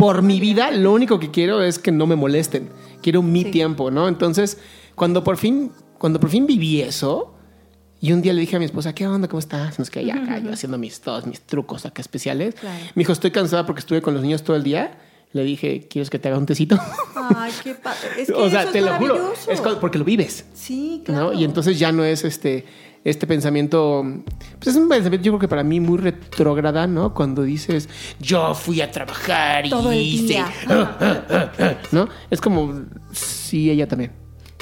Por 0.00 0.22
mi 0.22 0.40
vida, 0.40 0.70
lo 0.70 0.92
único 0.92 1.20
que 1.20 1.30
quiero 1.30 1.62
es 1.62 1.78
que 1.78 1.92
no 1.92 2.06
me 2.06 2.16
molesten. 2.16 2.70
Quiero 3.02 3.20
mi 3.20 3.44
Sí. 3.44 3.50
tiempo, 3.50 3.90
¿no? 3.90 4.08
Entonces, 4.08 4.56
cuando 4.94 5.22
por 5.22 5.36
fin, 5.36 5.72
cuando 5.98 6.18
por 6.18 6.30
fin 6.30 6.46
viví 6.46 6.80
eso, 6.80 7.34
y 8.00 8.12
un 8.12 8.22
día 8.22 8.32
le 8.32 8.40
dije 8.40 8.56
a 8.56 8.58
mi 8.58 8.64
esposa, 8.64 8.94
¿qué 8.94 9.06
onda? 9.06 9.28
¿Cómo 9.28 9.40
estás? 9.40 9.78
Nos 9.78 9.90
que 9.90 10.02
ya 10.02 10.14
acá, 10.14 10.38
yo 10.38 10.50
haciendo 10.54 10.78
mis, 10.78 11.02
todos 11.02 11.26
mis 11.26 11.42
trucos 11.42 11.84
acá 11.84 12.00
especiales. 12.00 12.54
Claro. 12.54 12.82
Me 12.94 13.00
dijo, 13.02 13.12
estoy 13.12 13.30
cansada 13.30 13.66
porque 13.66 13.80
estuve 13.80 14.00
con 14.00 14.14
los 14.14 14.22
niños 14.22 14.42
todo 14.42 14.56
el 14.56 14.62
día. 14.62 14.98
Le 15.32 15.44
dije, 15.44 15.86
¿quieres 15.86 16.08
que 16.08 16.18
te 16.18 16.28
haga 16.28 16.38
un 16.38 16.46
tecito? 16.46 16.78
Ay, 17.36 17.52
qué 17.62 17.74
padre. 17.74 17.98
Es 18.18 18.26
que 18.28 18.32
o 18.32 18.48
sea, 18.48 18.62
eso 18.62 18.72
te 18.72 18.78
es 18.78 18.84
lo 18.86 18.94
juro. 18.94 19.34
Es 19.48 19.60
porque 19.60 19.98
lo 19.98 20.06
vives. 20.06 20.46
Sí, 20.54 21.02
claro. 21.04 21.32
¿no? 21.32 21.38
Y 21.38 21.44
entonces 21.44 21.78
ya 21.78 21.92
no 21.92 22.04
es 22.04 22.24
este, 22.24 22.64
este 23.04 23.26
pensamiento, 23.26 24.04
pues 24.58 24.68
es 24.68 24.76
un 24.76 24.88
pensamiento 24.88 25.24
yo 25.24 25.32
creo 25.32 25.40
que 25.40 25.48
para 25.48 25.64
mí 25.64 25.80
muy 25.80 25.98
retrógrada, 25.98 26.86
¿no? 26.86 27.14
Cuando 27.14 27.42
dices, 27.42 27.88
yo 28.18 28.54
fui 28.54 28.80
a 28.82 28.90
trabajar 28.90 29.66
y 29.66 29.70
Todo 29.70 29.90
el 29.92 29.98
hice, 30.00 30.26
día. 30.34 30.52
¿no? 31.92 32.08
Es 32.30 32.40
como, 32.40 32.82
sí, 33.12 33.70
ella 33.70 33.88
también. 33.88 34.12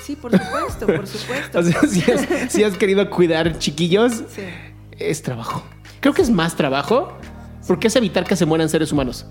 Sí, 0.05 0.17
por 0.17 0.31
supuesto, 0.33 0.87
por 0.87 1.07
supuesto. 1.07 1.59
O 1.59 1.63
sea, 1.63 1.81
si 1.83 2.11
has, 2.11 2.53
si 2.53 2.65
has 2.65 2.77
querido 2.77 3.09
cuidar 3.11 3.59
chiquillos, 3.59 4.25
Sí. 4.29 4.43
es 4.99 5.23
trabajo. 5.23 5.63
Creo 6.01 6.15
que 6.15 6.23
es 6.23 6.31
más 6.31 6.55
trabajo 6.57 7.13
porque 7.67 7.89
es 7.89 7.97
evitar 7.97 8.25
que 8.25 8.37
se 8.37 8.47
mueran 8.47 8.69
seres 8.69 8.93
humanos. 8.93 9.27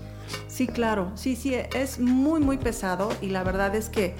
Sí, 0.46 0.66
claro. 0.66 1.10
Sí, 1.14 1.34
sí, 1.34 1.54
es 1.54 1.98
muy, 1.98 2.40
muy 2.40 2.58
pesado 2.58 3.08
y 3.22 3.28
la 3.28 3.42
verdad 3.42 3.74
es 3.74 3.88
que 3.88 4.14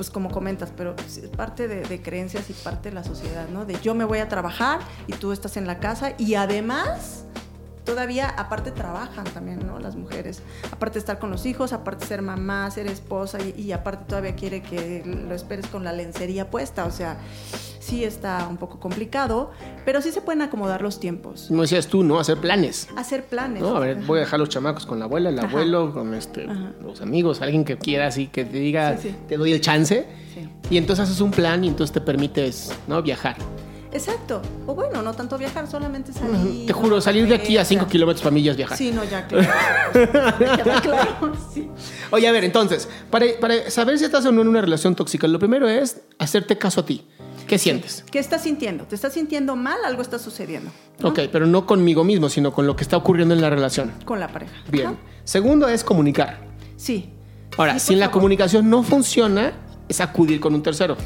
pues 0.00 0.08
como 0.08 0.30
comentas, 0.30 0.72
pero 0.74 0.96
es 1.06 1.18
parte 1.36 1.68
de, 1.68 1.82
de 1.82 2.00
creencias 2.00 2.48
y 2.48 2.54
parte 2.54 2.88
de 2.88 2.94
la 2.94 3.04
sociedad, 3.04 3.50
¿no? 3.50 3.66
De 3.66 3.78
yo 3.82 3.94
me 3.94 4.06
voy 4.06 4.20
a 4.20 4.30
trabajar 4.30 4.80
y 5.06 5.12
tú 5.12 5.30
estás 5.30 5.58
en 5.58 5.66
la 5.66 5.78
casa 5.78 6.14
y 6.16 6.36
además 6.36 7.26
todavía 7.90 8.28
aparte 8.28 8.70
trabajan 8.70 9.24
también, 9.24 9.66
¿no? 9.66 9.78
Las 9.80 9.96
mujeres. 9.96 10.42
Aparte 10.70 10.94
de 10.94 10.98
estar 11.00 11.18
con 11.18 11.30
los 11.30 11.44
hijos, 11.46 11.72
aparte 11.72 12.04
de 12.04 12.08
ser 12.08 12.22
mamá, 12.22 12.70
ser 12.70 12.86
esposa 12.86 13.38
y, 13.42 13.60
y 13.60 13.72
aparte 13.72 14.04
todavía 14.06 14.34
quiere 14.36 14.62
que 14.62 15.02
lo 15.28 15.34
esperes 15.34 15.66
con 15.66 15.82
la 15.82 15.92
lencería 15.92 16.48
puesta. 16.50 16.84
O 16.84 16.90
sea, 16.92 17.16
sí 17.80 18.04
está 18.04 18.46
un 18.48 18.58
poco 18.58 18.78
complicado, 18.78 19.50
pero 19.84 20.00
sí 20.02 20.12
se 20.12 20.20
pueden 20.20 20.42
acomodar 20.42 20.82
los 20.82 21.00
tiempos. 21.00 21.46
Como 21.48 21.62
decías 21.62 21.88
tú, 21.88 22.04
¿no? 22.04 22.20
Hacer 22.20 22.38
planes. 22.38 22.88
Hacer 22.96 23.24
planes. 23.24 23.62
No, 23.62 23.76
a 23.76 23.80
ver, 23.80 23.96
voy 24.06 24.18
a 24.18 24.20
dejar 24.20 24.38
los 24.38 24.48
chamacos 24.48 24.86
con 24.86 24.98
la 25.00 25.06
abuela, 25.06 25.30
el 25.30 25.38
Ajá. 25.38 25.48
abuelo, 25.48 25.92
con 25.92 26.14
este, 26.14 26.44
Ajá. 26.48 26.72
los 26.82 27.00
amigos, 27.00 27.40
alguien 27.42 27.64
que 27.64 27.76
quiera 27.76 28.06
así, 28.06 28.28
que 28.28 28.44
te 28.44 28.58
diga, 28.58 28.96
Sí, 28.98 29.08
sí. 29.10 29.16
te 29.28 29.36
doy 29.36 29.52
el 29.52 29.60
chance. 29.60 30.06
Sí. 30.32 30.48
Y 30.70 30.76
entonces 30.76 31.08
haces 31.08 31.20
un 31.20 31.32
plan 31.32 31.64
y 31.64 31.68
entonces 31.68 31.92
te 31.92 32.00
permites, 32.00 32.72
¿no? 32.86 33.02
Viajar. 33.02 33.36
Exacto. 33.92 34.40
O 34.66 34.74
bueno, 34.74 35.02
no 35.02 35.12
tanto 35.14 35.36
viajar, 35.36 35.66
solamente 35.68 36.12
salir. 36.12 36.66
Te 36.66 36.72
juro, 36.72 37.00
salir 37.00 37.26
de 37.28 37.34
aquí 37.34 37.56
a 37.58 37.64
5 37.64 37.86
kilómetros 37.88 38.22
para 38.22 38.32
mí 38.32 38.42
ya 38.42 38.52
es 38.52 38.56
viajar. 38.56 38.78
Sí, 38.78 38.92
no, 38.92 39.02
ya 39.04 39.26
claro. 39.26 39.48
Claro, 40.82 41.32
sí. 41.52 41.68
Oye, 42.10 42.28
a 42.28 42.32
ver, 42.32 42.44
entonces, 42.44 42.88
para, 43.10 43.26
para 43.40 43.70
saber 43.70 43.98
si 43.98 44.04
estás 44.04 44.24
o 44.26 44.32
no 44.32 44.42
en 44.42 44.48
una 44.48 44.60
relación 44.60 44.94
tóxica, 44.94 45.26
lo 45.26 45.38
primero 45.38 45.68
es 45.68 46.02
hacerte 46.18 46.56
caso 46.58 46.80
a 46.82 46.86
ti. 46.86 47.06
¿Qué 47.46 47.58
sientes? 47.58 48.04
¿Qué 48.10 48.20
estás 48.20 48.42
sintiendo? 48.42 48.84
¿Te 48.84 48.94
estás 48.94 49.12
sintiendo 49.12 49.56
mal? 49.56 49.78
Algo 49.84 50.02
está 50.02 50.18
sucediendo. 50.20 50.70
¿no? 51.00 51.08
Ok, 51.08 51.20
pero 51.32 51.46
no 51.46 51.66
conmigo 51.66 52.04
mismo, 52.04 52.28
sino 52.28 52.52
con 52.52 52.66
lo 52.66 52.76
que 52.76 52.82
está 52.84 52.96
ocurriendo 52.96 53.34
en 53.34 53.40
la 53.40 53.50
relación. 53.50 53.92
Con 54.04 54.20
la 54.20 54.28
pareja. 54.28 54.52
Bien. 54.70 54.86
Ajá. 54.88 54.96
Segundo 55.24 55.66
es 55.68 55.82
comunicar. 55.82 56.38
Sí. 56.76 57.10
Ahora, 57.56 57.74
Sí, 57.74 57.80
si 57.80 57.86
por 57.94 57.98
la 57.98 58.06
favor. 58.06 58.20
comunicación 58.20 58.70
no 58.70 58.82
funciona, 58.84 59.52
es 59.88 60.00
acudir 60.00 60.38
con 60.38 60.54
un 60.54 60.62
tercero. 60.62 60.96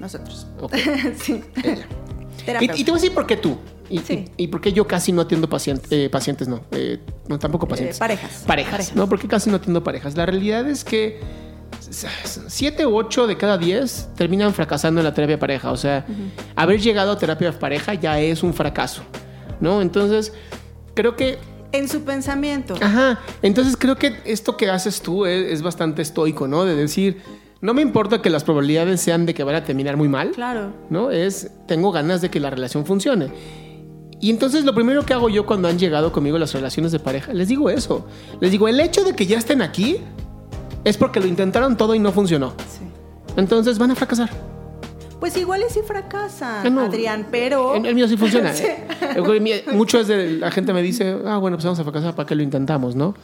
Nosotros. 0.00 0.46
Sí. 1.22 1.42
Y, 1.56 2.42
Terapeuta. 2.44 2.76
y 2.76 2.84
te 2.84 2.90
voy 2.90 2.98
a 2.98 3.02
decir 3.02 3.14
por 3.14 3.26
qué 3.26 3.36
tú. 3.36 3.56
Y, 3.88 3.98
Sí. 4.00 4.26
y, 4.36 4.44
y 4.44 4.46
por 4.48 4.60
qué 4.60 4.72
yo 4.72 4.86
casi 4.86 5.10
no 5.12 5.22
atiendo 5.22 5.48
pacientes, 5.48 5.90
eh, 5.90 6.08
pacientes, 6.10 6.46
no. 6.48 6.60
Eh, 6.72 7.00
no, 7.28 7.38
tampoco 7.38 7.66
pacientes. 7.66 7.98
parejas. 7.98 8.44
Parejas. 8.46 8.70
Parejas. 8.72 8.96
No, 8.96 9.08
porque 9.08 9.26
casi 9.28 9.50
no 9.50 9.56
atiendo 9.56 9.82
parejas. 9.82 10.16
La 10.16 10.26
realidad 10.26 10.68
es 10.68 10.84
que 10.84 11.20
siete 12.48 12.86
u 12.86 12.96
ocho 12.96 13.26
de 13.26 13.36
cada 13.36 13.58
diez 13.58 14.08
terminan 14.16 14.52
fracasando 14.54 15.00
en 15.00 15.04
la 15.04 15.14
terapia 15.14 15.38
pareja. 15.38 15.70
O 15.72 15.76
sea, 15.76 16.04
haber 16.54 16.80
llegado 16.80 17.12
a 17.12 17.18
terapia 17.18 17.56
pareja 17.58 17.94
ya 17.94 18.20
es 18.20 18.42
un 18.42 18.54
fracaso. 18.54 19.02
¿No? 19.60 19.80
Entonces, 19.80 20.32
creo 20.94 21.16
que 21.16 21.38
En 21.72 21.88
su 21.88 22.02
pensamiento. 22.04 22.74
Ajá. 22.80 23.18
Entonces 23.42 23.76
creo 23.76 23.96
que 23.96 24.16
esto 24.24 24.56
que 24.56 24.68
haces 24.70 25.00
tú 25.00 25.26
es, 25.26 25.52
es 25.52 25.62
bastante 25.62 26.02
estoico, 26.02 26.46
¿no? 26.46 26.64
De 26.64 26.74
decir, 26.76 27.22
no 27.66 27.74
me 27.74 27.82
importa 27.82 28.22
que 28.22 28.30
las 28.30 28.44
probabilidades 28.44 29.00
sean 29.02 29.26
de 29.26 29.34
que 29.34 29.44
van 29.44 29.56
a 29.56 29.64
terminar 29.64 29.96
muy 29.98 30.08
mal. 30.08 30.30
Claro. 30.30 30.72
¿No? 30.88 31.10
Es, 31.10 31.50
tengo 31.66 31.92
ganas 31.92 32.20
de 32.22 32.30
que 32.30 32.40
la 32.40 32.48
relación 32.48 32.86
funcione. 32.86 33.28
Y 34.20 34.30
entonces 34.30 34.64
lo 34.64 34.74
primero 34.74 35.04
que 35.04 35.12
hago 35.12 35.28
yo 35.28 35.44
cuando 35.44 35.68
han 35.68 35.78
llegado 35.78 36.10
conmigo 36.12 36.38
las 36.38 36.54
relaciones 36.54 36.90
de 36.92 36.98
pareja, 36.98 37.34
les 37.34 37.48
digo 37.48 37.68
eso. 37.68 38.06
Les 38.40 38.50
digo, 38.50 38.66
el 38.68 38.80
hecho 38.80 39.04
de 39.04 39.14
que 39.14 39.26
ya 39.26 39.36
estén 39.36 39.60
aquí 39.60 39.98
es 40.84 40.96
porque 40.96 41.20
lo 41.20 41.26
intentaron 41.26 41.76
todo 41.76 41.94
y 41.94 41.98
no 41.98 42.12
funcionó. 42.12 42.54
Sí. 42.66 42.84
Entonces 43.36 43.78
van 43.78 43.90
a 43.90 43.94
fracasar. 43.94 44.30
Pues 45.20 45.36
igual 45.36 45.62
y 45.68 45.72
si 45.72 45.80
fracasan, 45.80 46.66
Ah, 46.66 46.70
no. 46.70 46.82
Adrián, 46.82 47.26
pero. 47.30 47.74
El, 47.74 47.84
el 47.86 47.94
mío 47.94 48.06
sí 48.08 48.16
funciona. 48.16 48.52
Sí. 48.54 48.64
¿eh? 48.66 49.40
Mío- 49.40 49.56
Muchos 49.72 50.06
de 50.08 50.32
la 50.38 50.50
gente 50.50 50.72
me 50.72 50.82
dice, 50.82 51.16
ah, 51.26 51.38
bueno, 51.38 51.56
pues 51.56 51.64
vamos 51.64 51.78
a 51.80 51.82
fracasar, 51.82 52.14
¿para 52.14 52.26
qué 52.26 52.34
lo 52.34 52.42
intentamos, 52.42 52.94
no? 52.94 53.14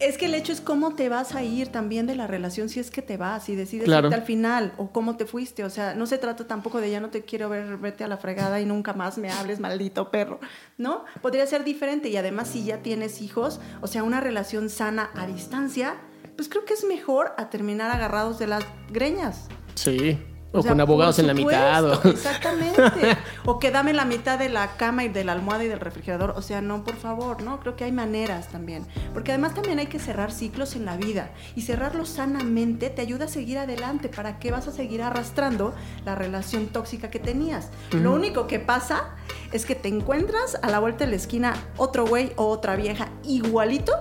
Es 0.00 0.16
que 0.16 0.26
el 0.26 0.34
hecho 0.34 0.52
es 0.52 0.60
cómo 0.62 0.94
te 0.94 1.08
vas 1.10 1.34
a 1.34 1.42
ir 1.42 1.68
también 1.68 2.06
de 2.06 2.14
la 2.14 2.26
relación 2.26 2.70
si 2.70 2.80
es 2.80 2.90
que 2.90 3.02
te 3.02 3.18
vas 3.18 3.48
y 3.50 3.54
decides 3.54 3.84
Claro. 3.84 4.06
irte 4.08 4.14
al 4.18 4.26
final 4.26 4.72
o 4.78 4.90
cómo 4.92 5.16
te 5.16 5.26
fuiste. 5.26 5.62
O 5.62 5.68
sea, 5.70 5.94
no 5.94 6.06
se 6.06 6.16
trata 6.16 6.46
tampoco 6.46 6.80
de 6.80 6.90
ya 6.90 7.00
no 7.00 7.10
te 7.10 7.22
quiero 7.22 7.50
ver, 7.50 7.76
vete 7.76 8.02
a 8.02 8.08
la 8.08 8.16
fregada 8.16 8.60
y 8.60 8.66
nunca 8.66 8.94
más 8.94 9.18
me 9.18 9.30
hables, 9.30 9.60
maldito 9.60 10.10
perro. 10.10 10.40
¿No? 10.78 11.04
Podría 11.20 11.46
ser 11.46 11.64
diferente 11.64 12.08
y 12.08 12.16
además 12.16 12.48
si 12.48 12.64
ya 12.64 12.78
tienes 12.78 13.20
hijos, 13.20 13.60
o 13.82 13.86
sea, 13.86 14.02
una 14.02 14.20
relación 14.20 14.70
sana 14.70 15.10
a 15.14 15.26
distancia, 15.26 15.96
pues 16.34 16.48
creo 16.48 16.64
que 16.64 16.72
es 16.72 16.84
mejor 16.84 17.34
a 17.36 17.50
terminar 17.50 17.90
agarrados 17.90 18.38
de 18.38 18.46
las 18.46 18.64
greñas. 18.90 19.48
Sí. 19.74 20.18
O, 20.52 20.62
sea, 20.62 20.72
con 20.72 20.80
abogados 20.80 21.18
en 21.20 21.28
la 21.28 21.34
mitad. 21.34 21.84
o- 21.84 22.08
Exactamente. 22.08 22.82
o 23.44 23.58
que 23.60 23.70
dame 23.70 23.92
la 23.92 24.04
mitad 24.04 24.36
de 24.38 24.48
la 24.48 24.76
cama 24.76 25.04
y 25.04 25.08
de 25.08 25.22
la 25.22 25.32
almohada 25.32 25.62
y 25.62 25.68
del 25.68 25.78
refrigerador. 25.78 26.30
O 26.36 26.42
sea, 26.42 26.60
no, 26.60 26.82
por 26.82 26.96
favor, 26.96 27.40
¿no? 27.42 27.60
Creo 27.60 27.76
que 27.76 27.84
hay 27.84 27.92
maneras 27.92 28.48
también. 28.48 28.84
Porque 29.14 29.30
además 29.30 29.54
también 29.54 29.78
hay 29.78 29.86
que 29.86 30.00
cerrar 30.00 30.32
ciclos 30.32 30.74
en 30.74 30.84
la 30.84 30.96
vida. 30.96 31.30
Y 31.54 31.62
cerrarlos 31.62 32.08
sanamente 32.08 32.90
te 32.90 33.00
ayuda 33.00 33.26
a 33.26 33.28
seguir 33.28 33.58
adelante. 33.58 34.08
¿Para 34.08 34.40
qué 34.40 34.50
vas 34.50 34.66
a 34.66 34.72
seguir 34.72 35.02
arrastrando 35.02 35.72
la 36.04 36.16
relación 36.16 36.66
tóxica 36.66 37.10
que 37.10 37.20
tenías? 37.20 37.68
Lo 37.92 38.12
único 38.12 38.46
que 38.48 38.58
pasa 38.58 39.10
es 39.52 39.64
que 39.64 39.76
te 39.76 39.88
encuentras 39.88 40.58
a 40.62 40.68
la 40.68 40.80
vuelta 40.80 41.04
de 41.04 41.10
la 41.10 41.16
esquina 41.16 41.54
otro 41.76 42.06
güey 42.06 42.32
o 42.36 42.46
otra 42.48 42.74
vieja 42.74 43.08
igualito, 43.22 43.92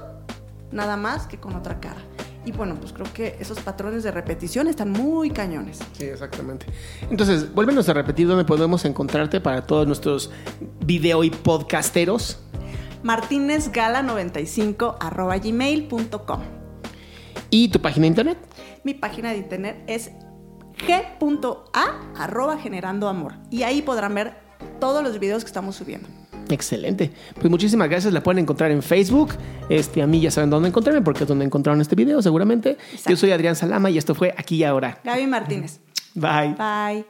nada 0.71 0.97
más 0.97 1.27
que 1.27 1.39
con 1.39 1.55
otra 1.55 1.79
cara. 1.79 2.01
Y 2.49 2.51
bueno, 2.51 2.73
pues 2.79 2.93
creo 2.93 3.05
que 3.13 3.37
esos 3.39 3.59
patrones 3.59 4.01
de 4.01 4.09
repetición 4.09 4.67
están 4.67 4.89
muy 4.89 5.29
cañones. 5.29 5.77
Sí, 5.93 6.05
exactamente. 6.05 6.65
Entonces, 7.11 7.53
vuélvenos 7.53 7.87
a 7.89 7.93
repetir 7.93 8.27
dónde 8.27 8.43
podemos 8.43 8.85
encontrarte 8.85 9.39
para 9.39 9.67
todos 9.67 9.85
nuestros 9.85 10.31
video 10.83 11.23
y 11.23 11.29
podcasteros. 11.29 12.39
martinezgala95 13.03 14.97
arroba 14.99 15.37
gmail.com. 15.37 16.41
Y 17.51 17.69
tu 17.69 17.79
página 17.81 18.05
de 18.05 18.07
internet. 18.07 18.39
Mi 18.83 18.95
página 18.95 19.29
de 19.29 19.37
internet 19.37 19.83
es 19.85 20.09
g.a 20.87 22.13
arroba 22.17 22.57
generando 22.57 23.07
amor. 23.07 23.35
Y 23.51 23.61
ahí 23.61 23.83
podrán 23.83 24.15
ver 24.15 24.33
todos 24.79 25.03
los 25.03 25.19
videos 25.19 25.43
que 25.43 25.49
estamos 25.49 25.75
subiendo. 25.75 26.09
Excelente. 26.49 27.11
Pues 27.35 27.49
muchísimas 27.49 27.89
gracias. 27.89 28.13
La 28.13 28.21
pueden 28.23 28.39
encontrar 28.39 28.71
en 28.71 28.81
Facebook. 28.81 29.35
Este, 29.69 30.01
a 30.01 30.07
mí 30.07 30.19
ya 30.19 30.31
saben 30.31 30.49
dónde 30.49 30.69
encontrarme 30.69 31.01
porque 31.01 31.23
es 31.23 31.27
donde 31.27 31.45
encontraron 31.45 31.79
este 31.81 31.95
video, 31.95 32.21
seguramente. 32.21 32.71
Exacto. 32.91 33.09
Yo 33.11 33.15
soy 33.17 33.31
Adrián 33.31 33.55
Salama 33.55 33.89
y 33.89 33.97
esto 33.97 34.15
fue 34.15 34.33
Aquí 34.37 34.57
y 34.57 34.63
Ahora. 34.63 34.99
Gaby 35.03 35.27
Martínez. 35.27 35.79
Bye. 36.15 36.55
Bye. 36.57 37.05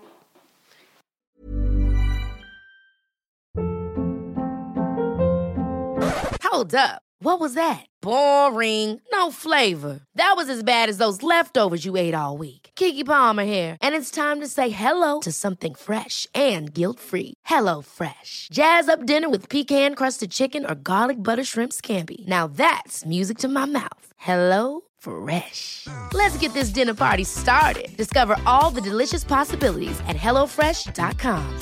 Hold 6.44 6.76
up. 6.76 7.02
What 7.22 7.40
was 7.40 7.54
that? 7.54 7.86
Boring. 8.02 9.02
No 9.14 9.32
flavor. 9.32 10.00
That 10.16 10.34
was 10.36 10.50
as 10.50 10.64
bad 10.64 10.90
as 10.90 10.98
those 10.98 11.24
leftovers 11.24 11.86
you 11.86 11.96
ate 11.98 12.14
all 12.14 12.38
week. 12.38 12.59
Kiki 12.80 13.04
Palmer 13.04 13.44
here, 13.44 13.76
and 13.82 13.94
it's 13.94 14.10
time 14.10 14.40
to 14.40 14.48
say 14.48 14.70
hello 14.70 15.20
to 15.20 15.34
something 15.34 15.76
fresh 15.76 16.26
and 16.34 16.74
guilt-free. 16.74 17.34
Hello 17.44 17.82
Fresh. 17.82 18.48
Jazz 18.54 18.88
up 18.88 19.06
dinner 19.06 19.30
with 19.30 19.50
pecan-crusted 19.50 20.32
chicken 20.32 20.66
or 20.66 20.76
garlic 20.76 21.18
butter 21.18 21.44
shrimp 21.44 21.74
scampi. 21.74 22.26
Now 22.28 22.48
that's 22.48 23.06
music 23.06 23.38
to 23.40 23.50
my 23.50 23.66
mouth. 23.66 24.06
Hello 24.18 24.82
Fresh. 24.98 25.88
Let's 26.14 26.38
get 26.38 26.54
this 26.54 26.70
dinner 26.74 26.94
party 26.94 27.26
started. 27.26 27.90
Discover 27.98 28.38
all 28.46 28.72
the 28.72 28.82
delicious 28.82 29.26
possibilities 29.26 30.00
at 30.08 30.16
hellofresh.com. 30.16 31.60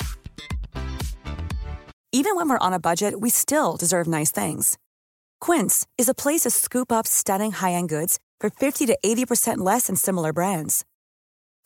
Even 2.12 2.36
when 2.36 2.48
we're 2.48 2.66
on 2.66 2.72
a 2.72 2.80
budget, 2.80 3.14
we 3.20 3.30
still 3.30 3.76
deserve 3.76 4.06
nice 4.06 4.30
things. 4.30 4.78
Quince 5.40 5.84
is 5.98 6.08
a 6.08 6.14
place 6.14 6.42
to 6.44 6.50
scoop 6.50 6.92
up 6.92 7.06
stunning 7.06 7.52
high-end 7.52 7.88
goods 7.88 8.18
for 8.40 8.50
50 8.50 8.86
to 8.86 8.96
80% 9.04 9.58
less 9.58 9.88
than 9.88 9.96
similar 9.96 10.32
brands. 10.32 10.84